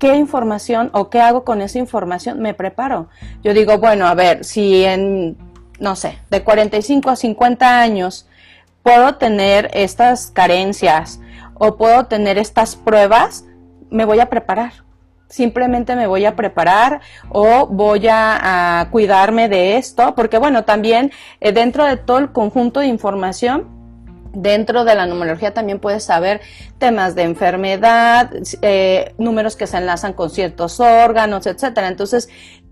[0.00, 2.40] ¿Qué información o qué hago con esa información?
[2.40, 3.10] Me preparo.
[3.42, 5.36] Yo digo, bueno, a ver, si en,
[5.78, 8.26] no sé, de 45 a 50 años
[8.82, 11.20] puedo tener estas carencias
[11.52, 13.44] o puedo tener estas pruebas,
[13.90, 14.72] me voy a preparar.
[15.28, 21.52] Simplemente me voy a preparar o voy a, cuidarme de esto, porque bueno, también eh,
[21.52, 23.79] dentro de todo el conjunto de información,
[24.32, 26.40] Dentro de la numerología también puedes saber
[26.78, 28.30] temas de enfermedad,
[28.62, 31.88] eh, números que se enlazan con ciertos órganos, etcétera.
[31.88, 32.28] Entonces,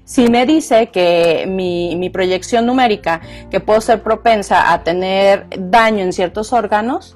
[0.09, 6.14] si me dice que mi, proyección numérica, que puedo ser propensa a tener daño en
[6.14, 7.14] ciertos órganos,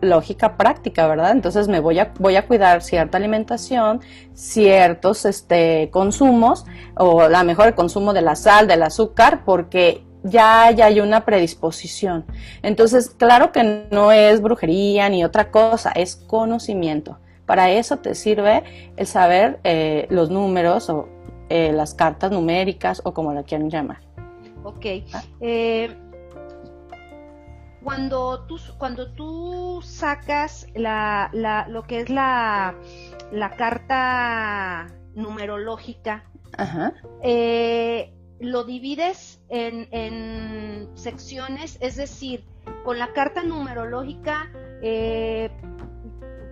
[0.00, 1.32] lógica práctica, ¿verdad?
[1.32, 4.00] Entonces me voy a, voy a cuidar cierta alimentación,
[4.32, 10.70] ciertos este, consumos, o la mejor el consumo de la sal, del azúcar, porque ya,
[10.70, 12.24] ya hay una predisposición.
[12.62, 17.18] Entonces, claro que no es brujería ni otra cosa, es conocimiento.
[17.46, 21.08] Para eso te sirve el saber eh, los números o
[21.48, 24.00] eh, las cartas numéricas o como la quieran llamar.
[24.62, 24.86] Ok.
[25.12, 25.22] Ah.
[25.40, 25.96] Eh,
[27.82, 32.74] cuando, tú, cuando tú sacas la, la, lo que es la,
[33.32, 36.24] la carta numerológica,
[37.22, 42.44] eh, lo divides en, en, secciones, es decir,
[42.84, 44.50] con la carta numerológica,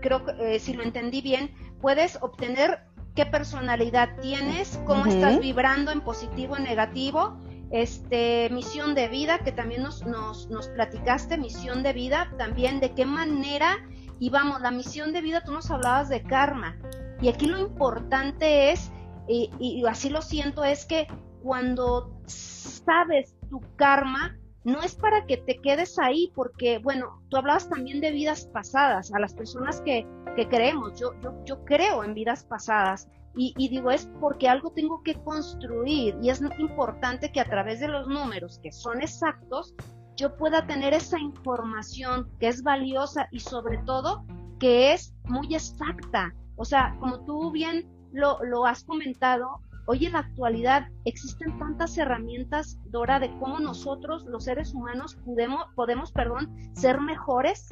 [0.01, 2.81] creo que si lo entendí bien, puedes obtener
[3.15, 7.37] qué personalidad tienes, cómo estás vibrando en positivo, en negativo,
[7.71, 12.93] este, misión de vida, que también nos, nos, nos platicaste, misión de vida, también de
[12.93, 13.79] qué manera,
[14.21, 16.79] y vamos, la misión de vida, tú nos hablabas de karma,
[17.21, 18.91] y aquí lo importante es,
[19.27, 21.09] y, y así lo siento, es que
[21.43, 27.69] cuando sabes tu karma, no es para que te quedes ahí, porque, bueno, tú hablabas
[27.69, 32.15] también de vidas pasadas, a las personas que, que creemos, yo, yo, yo creo en
[32.15, 37.41] vidas pasadas, y, y, digo, es porque algo tengo que construir, y es importante que
[37.41, 39.75] a través de los números, que son exactos,
[40.19, 44.25] yo pueda tener esa información que es valiosa y sobre todo
[44.59, 46.35] que es muy exacta.
[46.57, 51.97] O sea, como tú bien lo, lo has comentado, Hoy en la actualidad existen tantas
[51.97, 57.71] herramientas, Dora, de cómo nosotros, los seres humanos, podemos, podemos perdón, ser mejores,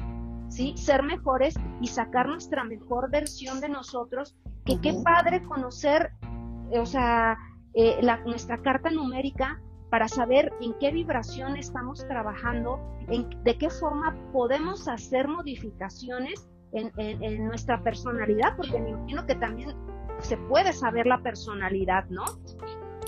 [0.48, 0.72] ¿sí?
[0.78, 4.34] Ser mejores y sacar nuestra mejor versión de nosotros.
[4.64, 6.10] Que qué padre conocer,
[6.72, 7.36] o sea,
[7.74, 13.68] eh, la, nuestra carta numérica para saber en qué vibración estamos trabajando, en, de qué
[13.68, 19.76] forma podemos hacer modificaciones en, en nuestra personalidad, porque me imagino que también
[20.26, 22.24] se puede saber la personalidad, ¿no?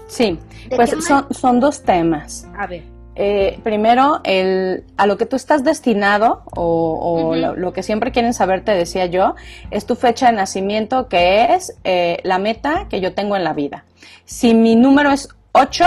[0.07, 0.39] Sí,
[0.75, 2.49] pues son, son, dos temas.
[2.57, 2.85] A ver.
[3.21, 8.65] Eh, primero, el, a lo que tú estás destinado o, lo, que siempre quieren saber,
[8.65, 9.35] te decía yo,
[9.73, 13.55] es tu fecha de nacimiento, que es eh, la meta que yo tengo en la
[13.55, 13.85] vida.
[14.25, 15.85] Si mi número es 8,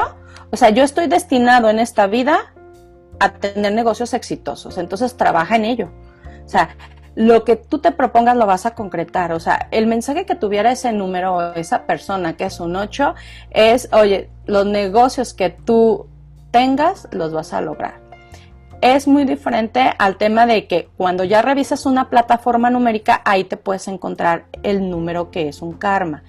[0.52, 2.54] o sea, yo estoy destinado en esta vida
[3.22, 5.90] a tener negocios exitosos, entonces trabaja en ello.
[6.46, 6.76] O sea,
[7.16, 9.32] lo que tú te propongas lo vas a concretar.
[9.34, 13.16] O sea, el mensaje que tuviera ese número o esa persona que es un 8
[13.52, 16.08] es, oye, los negocios que tú
[16.52, 18.00] tengas los vas a lograr.
[18.82, 23.56] Es muy diferente al tema de que cuando ya revisas una plataforma numérica, ahí te
[23.56, 26.24] puedes encontrar el número que es un karma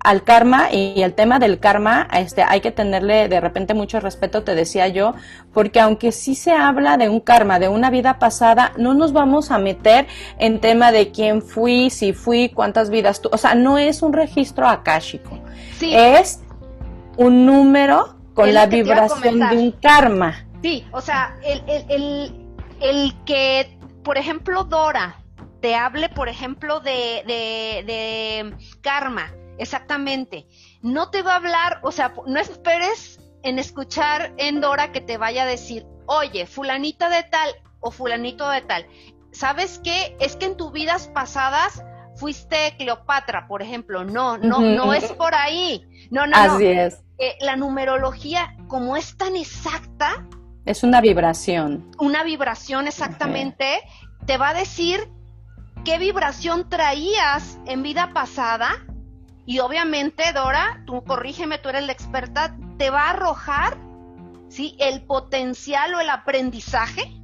[0.00, 4.44] al karma y el tema del karma, este, hay que tenerle de repente mucho respeto,
[4.44, 5.14] te decía yo,
[5.52, 9.50] porque aunque sí se habla de un karma, de una vida pasada, no nos vamos
[9.50, 10.06] a meter
[10.38, 14.12] en tema de quién fui, si fui, cuántas vidas tú, o sea, no es un
[14.12, 15.40] registro akáshico,
[15.78, 15.94] sí.
[15.94, 16.40] es
[17.16, 20.46] un número con la vibración de un karma.
[20.62, 22.46] Sí, o sea, el, el, el,
[22.80, 25.16] el que, por ejemplo, Dora,
[25.60, 30.46] te hable, por ejemplo, de, de, de karma, Exactamente.
[30.82, 35.16] No te va a hablar, o sea, no esperes en escuchar en Dora que te
[35.16, 38.86] vaya a decir oye, fulanita de tal o fulanito de tal,
[39.30, 40.16] ¿sabes qué?
[40.18, 41.84] Es que en tus vidas pasadas
[42.16, 44.04] fuiste Cleopatra, por ejemplo.
[44.04, 45.84] No, no, no es por ahí.
[46.10, 47.04] No, no, Así es.
[47.18, 50.26] Eh, la numerología, como es tan exacta.
[50.64, 51.90] Es una vibración.
[51.98, 53.80] Una vibración, exactamente.
[54.26, 55.08] Te va a decir
[55.84, 58.84] qué vibración traías en vida pasada.
[59.48, 63.78] Y obviamente, Dora, tú corrígeme, tú eres la experta, te va a arrojar
[64.50, 64.76] ¿sí?
[64.78, 67.18] el potencial o el aprendizaje,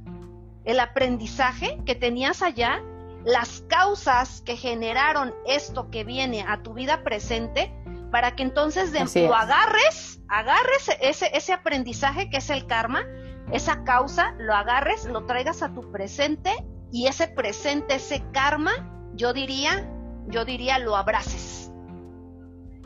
[0.63, 2.81] el aprendizaje que tenías allá
[3.25, 7.71] las causas que generaron esto que viene a tu vida presente
[8.09, 13.03] para que entonces de, lo agarres, agarres ese, ese aprendizaje que es el karma,
[13.51, 16.51] esa causa, lo agarres, lo traigas a tu presente
[16.91, 19.87] y ese presente, ese karma, yo diría,
[20.25, 21.65] yo diría lo abraces.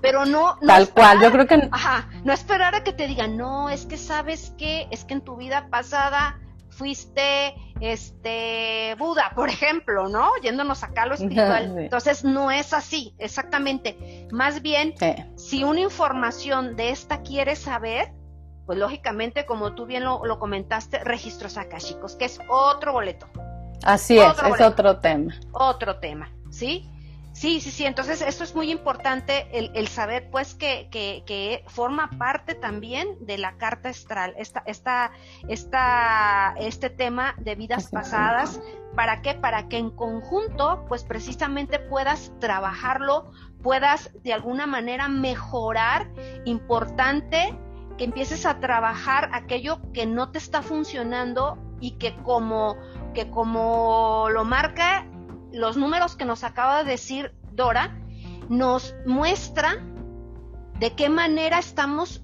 [0.02, 3.38] Pero no, no tal cual, yo creo que ajá, no esperar a que te digan,
[3.38, 6.40] "No, es que sabes que es que en tu vida pasada
[6.80, 10.32] fuiste este Buda, por ejemplo, ¿no?
[10.42, 11.78] Yéndonos acá a lo espiritual.
[11.78, 14.28] Entonces no es así, exactamente.
[14.32, 14.96] Más bien,
[15.36, 18.14] si una información de esta quieres saber,
[18.66, 23.28] pues lógicamente, como tú bien lo, comentaste, registros chicos, que es otro boleto.
[23.84, 25.34] Así es, es otro tema.
[25.52, 26.90] Otro tema, ¿sí?
[27.34, 27.86] Sí, sí, sí.
[27.86, 33.58] Entonces, esto es muy importante, el, saber, pues, que, que, forma parte también de la
[33.58, 35.12] carta astral, esta, esta,
[35.48, 38.60] esta, este tema de vidas pasadas.
[38.96, 39.36] ¿Para qué?
[39.36, 46.12] Para que en conjunto, pues, precisamente puedas trabajarlo, puedas de alguna manera mejorar.
[46.46, 47.58] Importante
[47.98, 52.78] que empieces a trabajar aquello que no te está funcionando y que como,
[53.14, 55.06] que como lo marca
[55.52, 57.98] los números que nos acaba de decir Dora,
[58.50, 59.78] nos muestra
[60.80, 62.24] de qué manera estamos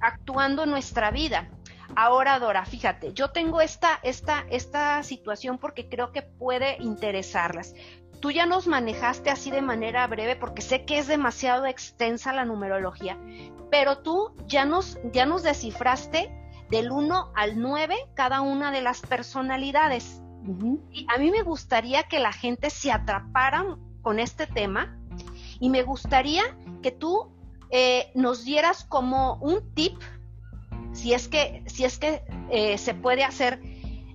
[0.00, 1.48] actuando nuestra vida.
[1.96, 7.74] Ahora, Dora, fíjate, yo tengo esta, esta, esta situación porque creo que puede interesarlas.
[8.20, 12.44] Tú ya nos manejaste así de manera breve porque sé que es demasiado extensa la
[12.44, 13.18] numerología,
[13.70, 16.34] pero tú ya nos, ya nos descifraste
[16.70, 20.22] del 1 al 9 cada una de las personalidades.
[20.92, 24.98] Y a mí me gustaría que la gente se atrapara con este tema
[25.58, 26.42] y me gustaría
[26.82, 27.30] que tú
[27.70, 29.98] eh, nos dieras como un tip,
[30.92, 33.60] si es que, si es que eh, se puede hacer,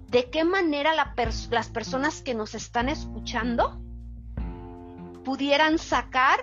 [0.07, 3.79] de qué manera las personas que nos están escuchando
[5.23, 6.39] pudieran sacar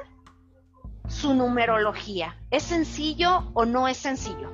[1.08, 2.36] su numerología.
[2.50, 4.50] ¿Es sencillo o no es sencillo?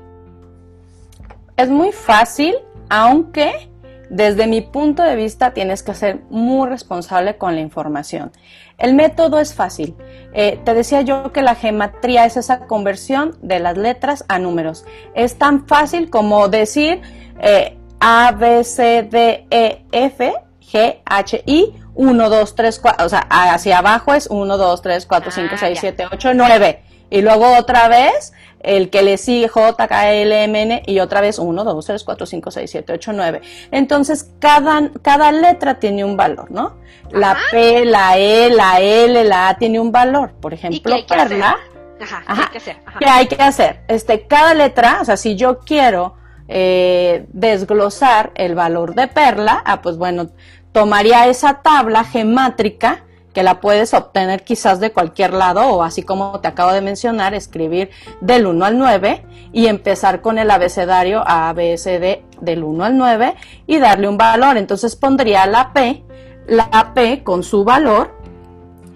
[1.57, 2.55] Es muy fácil,
[2.89, 3.72] aunque
[4.13, 8.31] desde mi punto de vista, tienes que ser muy responsable con la información.
[8.77, 9.97] El método es fácil.
[10.35, 14.85] Eh, te decía yo que la gematría es esa conversión de las letras a números.
[15.15, 17.01] Es tan fácil como decir
[17.41, 23.09] eh, A, B, C, D, E, F, G, H, I, 1, 2, 3, 4, o
[23.09, 26.83] sea, hacia abajo es 1, 2, 3, 4, 5, 6, 7, 8, 9.
[27.13, 31.21] Y luego otra vez el que le sigue J, K, L, M, N y otra
[31.21, 33.41] vez 1, 2, 3, 4, 5, 6, 7, 8, 9.
[33.71, 36.77] Entonces cada, cada letra tiene un valor, ¿no?
[37.11, 40.33] La P, la E, la L, la A tiene un valor.
[40.41, 41.59] Por ejemplo, ¿Y Perla.
[42.01, 42.77] Ajá, ¿qué hay que hacer?
[42.99, 43.81] ¿Qué hay que hacer?
[43.89, 46.17] Este, cada letra, o sea, si yo quiero
[46.49, 50.31] eh, desglosar el valor de Perla, ah, pues bueno,
[50.73, 56.41] tomaría esa tabla gemátrica que la puedes obtener quizás de cualquier lado o así como
[56.41, 57.91] te acabo de mencionar, escribir
[58.21, 62.97] del 1 al 9 y empezar con el abecedario A, B, D del 1 al
[62.97, 63.35] 9
[63.67, 64.57] y darle un valor.
[64.57, 66.03] Entonces pondría la P,
[66.47, 68.15] la P con su valor,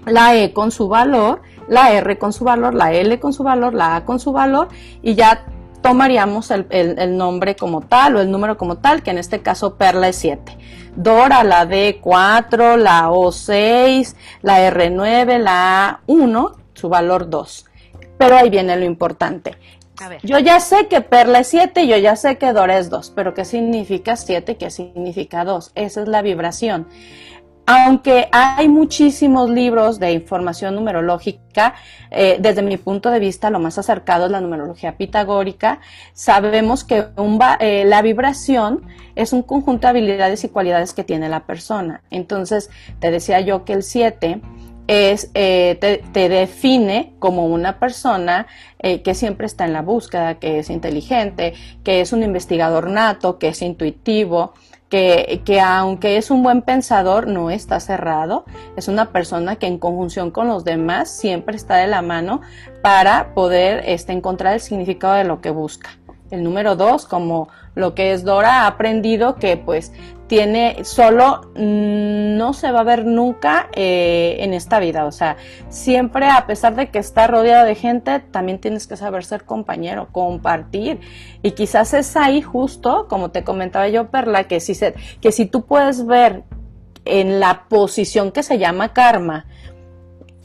[0.05, 3.75] la E con su valor, la R con su valor, la L con su valor,
[3.75, 4.69] la A con su valor
[5.03, 5.47] y ya
[5.87, 9.77] tomaríamos el, el nombre como tal o el número como tal, que en este caso
[9.77, 10.57] Perla es 7.
[10.97, 17.67] Dora, la D4, la O6, la R9, la A1, su valor 2.
[18.19, 19.57] Pero ahí viene lo importante.
[20.23, 23.33] Yo ya sé que Perla es 7, yo ya sé que Dora es 2, pero
[23.33, 25.73] ¿qué significa 7 y qué significa 2?
[25.75, 26.87] Esa es la vibración.
[27.69, 31.75] Aunque hay muchísimos libros de información numerológica,
[32.13, 35.81] eh, desde mi punto de vista lo más acercado es la numerología pitagórica,
[36.13, 37.07] sabemos que
[37.59, 38.87] eh, la vibración
[39.17, 42.03] es un conjunto de habilidades y cualidades que tiene la persona.
[42.11, 42.71] Entonces,
[43.01, 44.41] te decía yo que el 7
[44.87, 45.77] es, eh,
[46.13, 48.47] te, define como una persona
[48.79, 53.49] que siempre está en la búsqueda, que es inteligente, que es un investigador nato, que
[53.49, 54.55] es intuitivo,
[54.97, 59.77] que, que, aunque es un buen pensador, no está cerrado, es una persona que en
[59.77, 62.41] conjunción con los demás siempre está de la mano
[62.81, 65.91] para poder este, encontrar el significado de lo que busca.
[66.31, 69.93] El número dos, como lo que es Dora ha aprendido que pues
[70.27, 75.05] tiene solo mm, no se va a ver nunca eh, en esta vida.
[75.05, 75.37] O sea,
[75.69, 80.09] siempre a pesar de que está rodeada de gente, también tienes que saber ser compañero,
[80.11, 81.01] compartir.
[81.43, 85.47] Y quizás es ahí justo, como te comentaba yo, Perla, que si, se, que si
[85.47, 86.43] tú puedes ver
[87.05, 89.47] en la posición que se llama karma,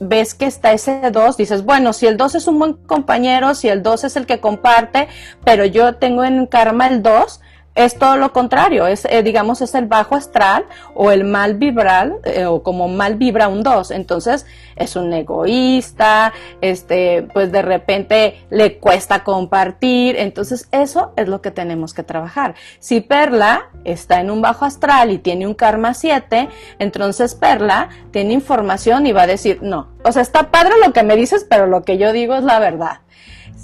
[0.02, 3.70] ves que está ese 2, dices, bueno, si el 2 es un buen compañero, si
[3.70, 5.08] el 2 es el que comparte,
[5.46, 7.40] pero yo tengo en karma el 2,
[7.74, 12.18] es todo lo contrario, es eh, digamos es el bajo astral o el mal vibral
[12.26, 14.46] eh, o como mal vibra un 2, entonces
[14.76, 21.52] es un egoísta, este pues de repente le cuesta compartir, entonces eso es lo que
[21.52, 22.56] tenemos que trabajar.
[22.80, 26.50] Si Perla está en un bajo astral y tiene un karma 7,
[26.80, 31.04] entonces Perla tiene información y va a decir, "No, o sea, está padre lo que
[31.04, 33.00] me dices, pero lo que yo digo es la verdad."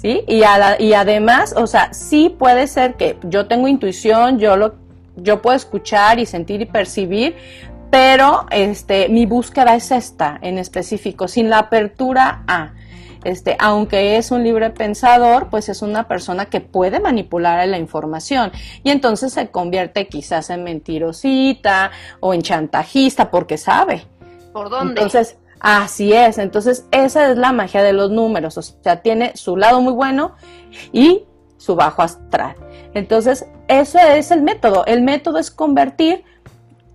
[0.00, 0.24] ¿Sí?
[0.26, 0.42] Y,
[0.78, 4.74] y además, o sea, sí puede ser que yo tengo intuición, yo lo
[5.20, 7.34] yo puedo escuchar y sentir y percibir,
[7.90, 12.74] pero este mi búsqueda es esta en específico, sin la apertura a
[13.24, 18.52] este, aunque es un libre pensador, pues es una persona que puede manipular la información
[18.84, 21.90] y entonces se convierte quizás en mentirosita
[22.20, 24.06] o en chantajista porque sabe.
[24.52, 24.92] ¿Por dónde?
[24.92, 29.56] Entonces, Así es, entonces esa es la magia de los números, o sea, tiene su
[29.56, 30.36] lado muy bueno
[30.92, 31.24] y
[31.56, 32.54] su bajo astral.
[32.94, 34.86] Entonces, eso es el método.
[34.86, 36.24] El método es convertir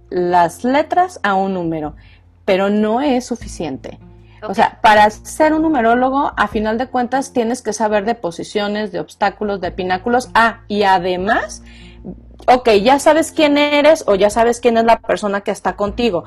[0.09, 1.95] las letras a un número,
[2.45, 3.99] pero no es suficiente.
[4.45, 8.91] O sea, para ser un numerólogo, a final de cuentas, tienes que saber de posiciones,
[8.91, 10.29] de obstáculos, de pináculos.
[10.33, 11.63] Ah, y además
[12.47, 16.23] ok, ya sabes quién eres o ya sabes quién es la persona que está contigo,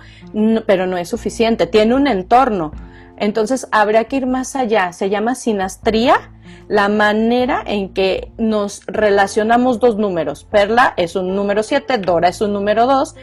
[0.67, 2.73] pero no es suficiente, tiene un entorno.
[3.19, 6.33] Entonces habría que ir más allá, se llama sinastría,
[6.69, 10.45] la manera en que nos relacionamos dos números.
[10.45, 13.15] Perla es un número 7, Dora es un número 2.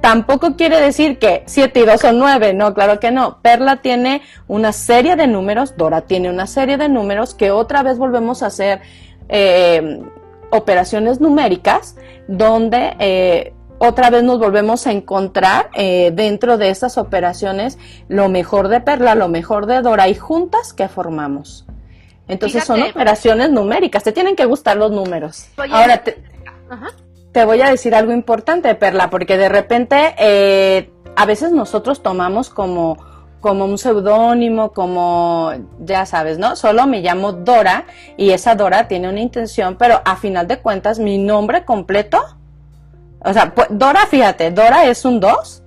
[0.00, 3.38] Tampoco quiere decir que 7 y 2 son 9, no, claro que no.
[3.42, 7.98] Perla tiene una serie de números, Dora tiene una serie de números que otra vez
[7.98, 8.80] volvemos a hacer
[9.28, 10.00] eh,
[10.50, 11.96] operaciones numéricas
[12.28, 17.78] donde eh, otra vez nos volvemos a encontrar eh, dentro de estas operaciones
[18.08, 21.64] lo mejor de Perla, lo mejor de Dora y juntas que formamos.
[22.28, 25.46] Entonces son operaciones numéricas, te tienen que gustar los números.
[25.56, 26.22] Ahora te,
[27.32, 32.50] te, voy a decir algo importante, Perla, porque de repente eh, a veces nosotros tomamos
[32.50, 32.98] como
[33.40, 36.56] como un seudónimo, como ya sabes, ¿no?
[36.56, 37.84] Solo me llamo Dora
[38.16, 42.22] y esa Dora tiene una intención, pero a final de cuentas mi nombre completo,
[43.24, 45.62] o sea, pues, Dora, fíjate, Dora es un 2,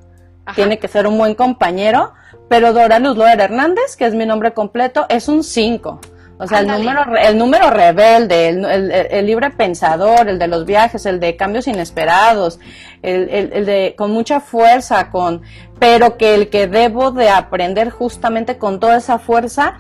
[0.55, 2.13] tiene que ser un buen compañero,
[2.49, 5.99] pero Dora Luz Hernández, que es mi nombre completo, es un 5.
[6.39, 11.19] O sea, el número, el número rebelde, el, libre pensador, el de los viajes, el
[11.19, 12.59] de cambios inesperados,
[13.01, 15.43] el, el, de con mucha fuerza, con,
[15.79, 19.77] pero que el que debo de aprender justamente con toda esa fuerza,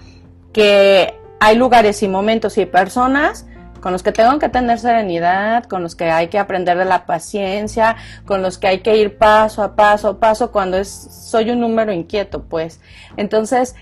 [0.53, 3.45] que hay lugares y momentos y personas
[3.83, 7.05] con los que tengo que tener serenidad, con los que hay que aprender de la
[7.05, 11.51] paciencia, con los que hay que ir paso a paso, a paso cuando es soy
[11.51, 12.79] un número inquieto, pues.
[13.17, 13.75] Entonces,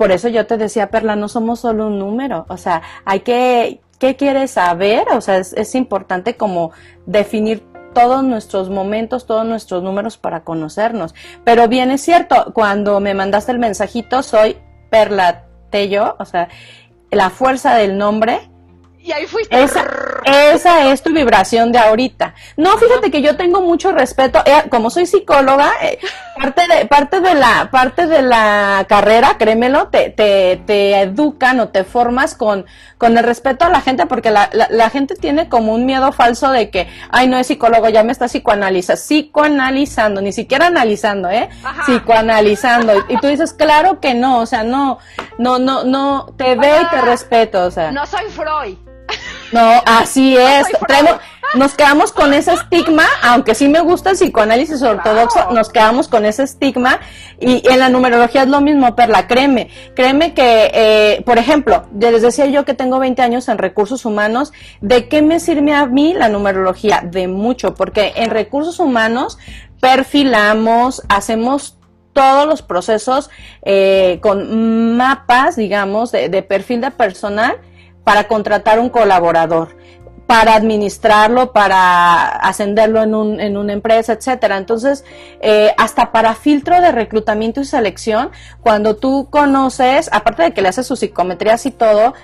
[0.00, 3.82] por eso yo te decía, Perla, no somos solo un número, o sea, hay que,
[3.98, 5.04] ¿qué quieres saber?
[5.12, 6.70] O sea, es, importante como
[7.04, 11.14] definir todos nuestros momentos, todos nuestros números para conocernos.
[11.44, 14.56] Pero bien es cierto, cuando me mandaste el mensajito, soy
[14.88, 16.48] Perla Tello, o sea,
[17.10, 18.49] la fuerza del nombre
[19.02, 19.62] y ahí fuiste.
[19.62, 19.84] Esa,
[20.24, 22.34] esa, es tu vibración de ahorita.
[22.56, 24.40] No, fíjate que yo tengo mucho respeto.
[24.44, 25.98] Eh, como soy psicóloga, eh,
[26.36, 31.68] parte de, parte de la, parte de la carrera, créemelo, te, te, te educan o
[31.68, 32.66] te formas con,
[32.98, 36.50] con el respeto a la gente, porque la, la, gente tiene como un miedo falso
[36.50, 41.48] de que, ay, no es psicólogo, ya me está psicoanalizando, psicoanalizando, ni siquiera analizando, ¿eh?
[41.86, 42.92] Psicoanalizando.
[43.08, 44.98] Y, y, tú dices, claro que no, o sea, no,
[45.38, 47.90] no, no, no, te veo y te respeto, o sea.
[47.90, 48.76] No soy Freud.
[49.52, 50.66] No, así es.
[51.54, 56.24] nos quedamos con ese estigma, aunque sí me gusta el psicoanálisis ortodoxo, nos quedamos con
[56.24, 57.00] ese estigma
[57.40, 62.22] y en la numerología es lo mismo, Perla, créeme, créeme que, eh, por ejemplo, les
[62.22, 66.14] decía yo que tengo 20 años en recursos humanos, ¿de qué me sirve a mí
[66.14, 67.02] la numerología?
[67.04, 69.38] De mucho, porque en recursos humanos
[69.80, 71.76] perfilamos, hacemos
[72.12, 73.30] todos los procesos
[73.62, 77.58] eh, con mapas, digamos, de, de perfil de personal
[78.10, 79.76] para contratar un colaborador,
[80.26, 84.56] para administrarlo, para ascenderlo en, un, en una empresa, etcétera.
[84.56, 85.04] Entonces,
[85.40, 88.32] eh, hasta para filtro de reclutamiento y selección,
[88.62, 92.14] cuando tú conoces, aparte de que le haces sus psicometrías y todo,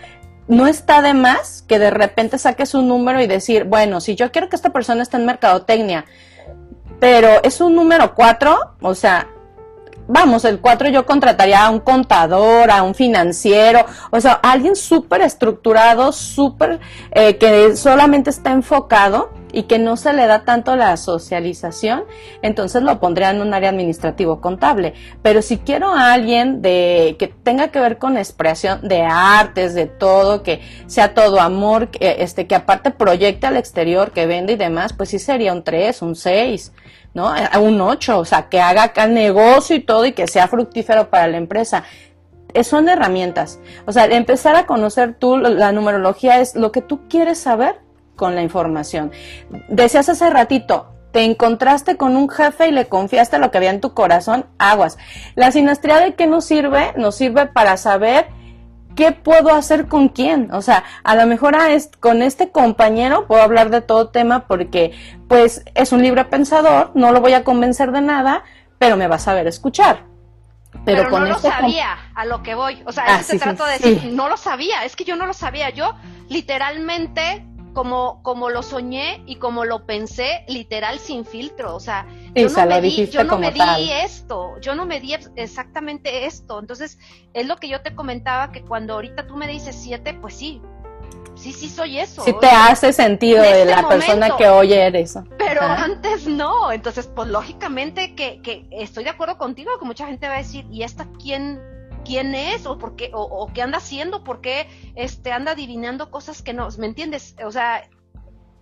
[0.49, 4.33] no está de más que de repente saques un número y decir, bueno, si yo
[4.33, 6.05] quiero que esta persona esté en mercadotecnia,
[6.99, 9.29] pero es un número 4, o sea,
[10.09, 15.21] vamos, el 4 yo contrataría a un contador, a un financiero, o sea, alguien súper
[15.23, 16.81] estructurado, súper,
[17.13, 22.05] eh, que solamente está enfocado y que no se le da tanto la socialización,
[22.43, 24.93] entonces lo pondría en un área administrativo contable.
[25.23, 29.87] Pero si quiero a alguien de que tenga que ver con expresión de artes, de
[29.87, 34.57] todo, que sea todo amor, que, este, que aparte proyecte al exterior, que vende y
[34.57, 36.73] demás, pues sí sería un 3, un 6.
[37.17, 37.33] ¿No?
[37.59, 41.39] Un 8, o sea, que haga negocio y todo y que sea fructífero para la
[41.39, 41.85] empresa.
[42.53, 43.59] Eh, son herramientas.
[43.87, 47.81] O sea, empezar a conocer tú la numerología es lo que tú quieres saber
[48.17, 49.13] con la información.
[49.71, 53.81] Decías hace ratito, te encontraste con un jefe y le confiaste lo que había en
[53.81, 54.99] tu corazón, aguas.
[55.37, 56.93] La sinastría de qué nos sirve?
[56.97, 58.27] Nos sirve para saber
[58.97, 60.53] ¿qué puedo hacer con quién?
[60.53, 61.57] O sea, a lo mejor
[62.01, 64.93] con este compañero puedo hablar de todo tema porque
[65.29, 68.43] pues es un libre pensador, no lo voy a convencer de nada,
[68.79, 70.05] pero me va a saber escuchar.
[70.85, 72.83] Pero, no lo este sabía, a lo que voy.
[72.85, 75.33] O sea, ah, eso trato de decir, no lo sabía, es que yo no lo
[75.33, 75.71] sabía.
[75.71, 75.95] Yo
[76.29, 81.77] literalmente como, como lo soñé y como lo pensé, literal sin filtro.
[81.77, 85.15] O sea, yo no, me di, yo no me di esto, yo no me di
[85.37, 86.59] exactamente esto.
[86.59, 86.99] Entonces,
[87.35, 90.63] es lo que yo te comentaba, que cuando ahorita tú me dices siete, pues sí,
[91.35, 92.23] sí, sí soy eso.
[92.25, 95.25] Sí te hace sentido de este la persona que oye eso.
[95.37, 100.27] Pero antes no, entonces pues lógicamente que, que estoy de acuerdo contigo, que mucha gente
[100.29, 101.61] va a decir, ¿y esta quién
[102.07, 106.43] quién es o por qué o, qué anda haciendo, por qué este anda adivinando cosas
[106.43, 107.35] que no, ¿me entiendes?
[107.45, 107.89] O sea,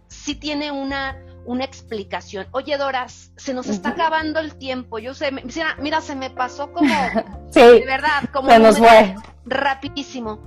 [0.08, 2.46] sí tiene una una explicación.
[2.52, 4.98] Oye, Dora, se nos está acabando el tiempo.
[4.98, 6.88] Yo sé, mira, se me pasó como
[7.50, 9.14] sí, de verdad, como se nos fue
[9.44, 10.40] rapidísimo.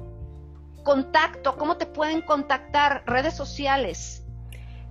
[0.83, 3.03] Contacto, ¿cómo te pueden contactar?
[3.05, 4.23] Redes sociales.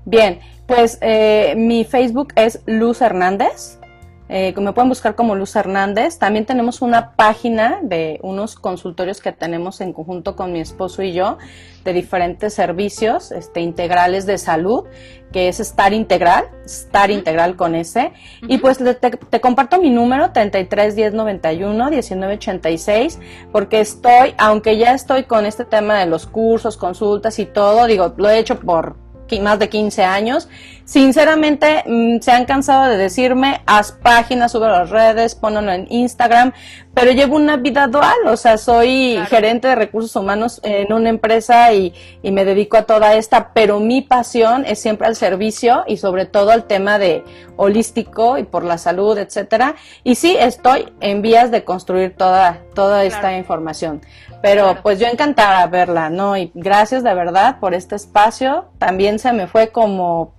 [0.05, 3.81] Bien, pues eh, mi Facebook es Luz Hernández.
[4.29, 6.19] Eh, me pueden buscar como Luz Hernández.
[6.19, 11.13] También tenemos una página de unos consultorios que tenemos en conjunto con mi esposo y
[11.13, 11.39] yo
[11.85, 14.85] de diferentes servicios este, integrales de salud,
[15.33, 18.13] que es Star Integral, Star Integral con ese.
[18.43, 23.21] Y pues te, comparto mi número 33 10 91 19 86,
[23.53, 28.15] porque estoy, aunque ya estoy con este tema de los cursos, consultas y todo, digo,
[28.17, 29.06] lo he hecho por
[29.41, 30.49] más de 15 años.
[30.85, 36.53] Sinceramente, mm, se han cansado de decirme, haz páginas, sube las redes, ponlo en Instagram,
[36.95, 41.73] pero llevo una vida dual, o sea, soy gerente de recursos humanos en una empresa
[41.73, 45.97] y, y, me dedico a toda esta, pero mi pasión es siempre al servicio y
[45.97, 47.25] sobre todo al tema de
[47.57, 49.75] holístico y por la salud, etcétera.
[50.05, 54.01] Y sí, estoy en vías de construir toda, toda esta información.
[54.47, 56.37] Pero pues yo encantada verla, ¿no?
[56.37, 58.67] Y gracias de verdad por este espacio.
[58.79, 60.35] También se me fue como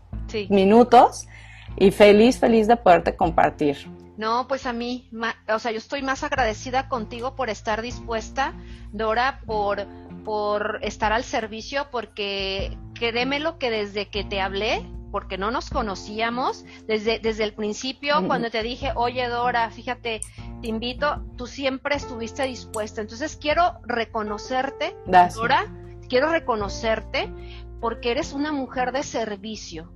[0.47, 1.27] minutos
[1.75, 3.85] y feliz, feliz de poderte compartir.
[4.15, 5.09] No, pues a mí,
[5.49, 8.53] o sea, yo estoy más agradecida contigo por estar dispuesta,
[8.93, 9.85] Dora, por,
[10.23, 14.85] por estar al servicio, porque créeme lo que desde que te hablé,
[15.17, 20.21] porque no nos conocíamos desde, desde el principio, cuando te dije, oye Dora, fíjate,
[20.61, 23.01] te invito, tú siempre estuviste dispuesta.
[23.01, 24.95] Entonces quiero reconocerte,
[25.33, 25.65] Dora,
[26.07, 27.33] quiero reconocerte
[27.81, 29.91] porque eres una mujer de servicio.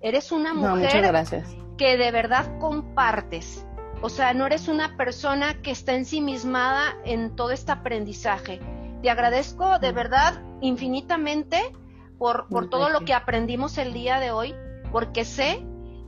[0.00, 1.12] Eres una mujer
[1.76, 3.66] que de verdad compartes.
[4.02, 8.60] O sea, no eres una persona que está ensimismada en todo este aprendizaje.
[9.02, 11.60] Te agradezco de verdad infinitamente
[12.20, 14.54] por, por todo lo que aprendimos el día de hoy,
[14.92, 15.64] porque sé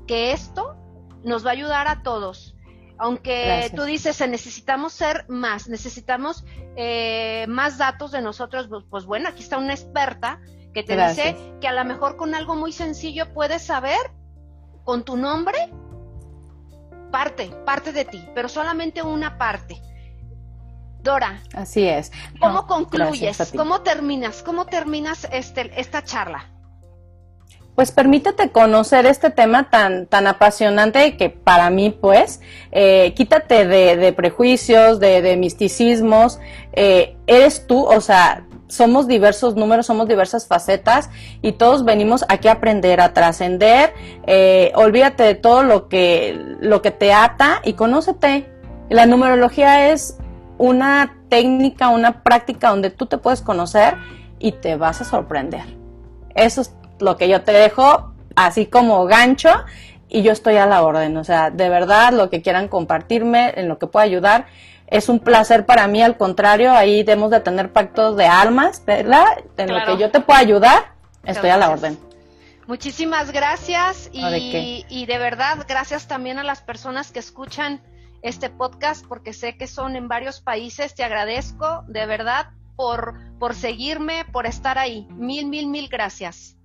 [0.06, 0.76] que esto
[1.24, 2.54] nos va a ayudar a todos.
[2.98, 6.44] Aunque tú dices, necesitamos ser más, necesitamos
[6.76, 10.38] eh, más datos de nosotros, pues, pues, bueno, aquí está una experta
[10.74, 13.98] que te dice que a lo mejor con algo muy sencillo puedes saber
[14.84, 15.72] con tu nombre
[17.10, 19.80] parte, parte de ti, pero solamente una parte.
[21.02, 21.42] Dora.
[21.54, 22.12] Así es.
[22.40, 23.52] ¿Cómo concluyes?
[23.56, 24.42] ¿Cómo terminas?
[24.42, 26.46] ¿Cómo terminas este, esta charla?
[27.74, 32.40] Pues permítete conocer este tema tan, tan apasionante que para mí, pues,
[32.70, 36.38] eh, quítate de, prejuicios, de, misticismos,
[36.74, 41.08] eh, eres tú, o sea, somos diversos números, somos diversas facetas
[41.40, 43.94] y todos venimos aquí a aprender, a trascender,
[44.26, 48.50] eh, olvídate de todo lo que, lo que te ata y conócete.
[48.90, 50.18] La numerología es
[50.62, 53.96] una técnica, una práctica donde tú te puedes conocer
[54.38, 55.64] y te vas a sorprender.
[56.36, 59.50] Eso es lo que yo te dejo así como gancho
[60.08, 61.16] y yo estoy a la orden.
[61.16, 64.46] O sea, de verdad, lo que quieran compartirme, en lo que pueda ayudar,
[64.86, 69.24] es un placer para mí, al contrario, ahí debemos de tener pactos de almas, ¿verdad?
[69.56, 70.92] En lo que yo te pueda ayudar,
[71.24, 71.98] estoy a la orden.
[72.68, 77.80] Muchísimas gracias y, y de verdad gracias también a las personas que escuchan
[78.22, 80.94] este podcast porque sé que son en varios países.
[80.94, 85.06] Te agradezco de verdad por, por seguirme, por estar ahí.
[85.10, 86.56] Mil, mil, mil gracias.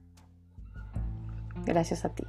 [1.66, 2.24] Gracias a ti.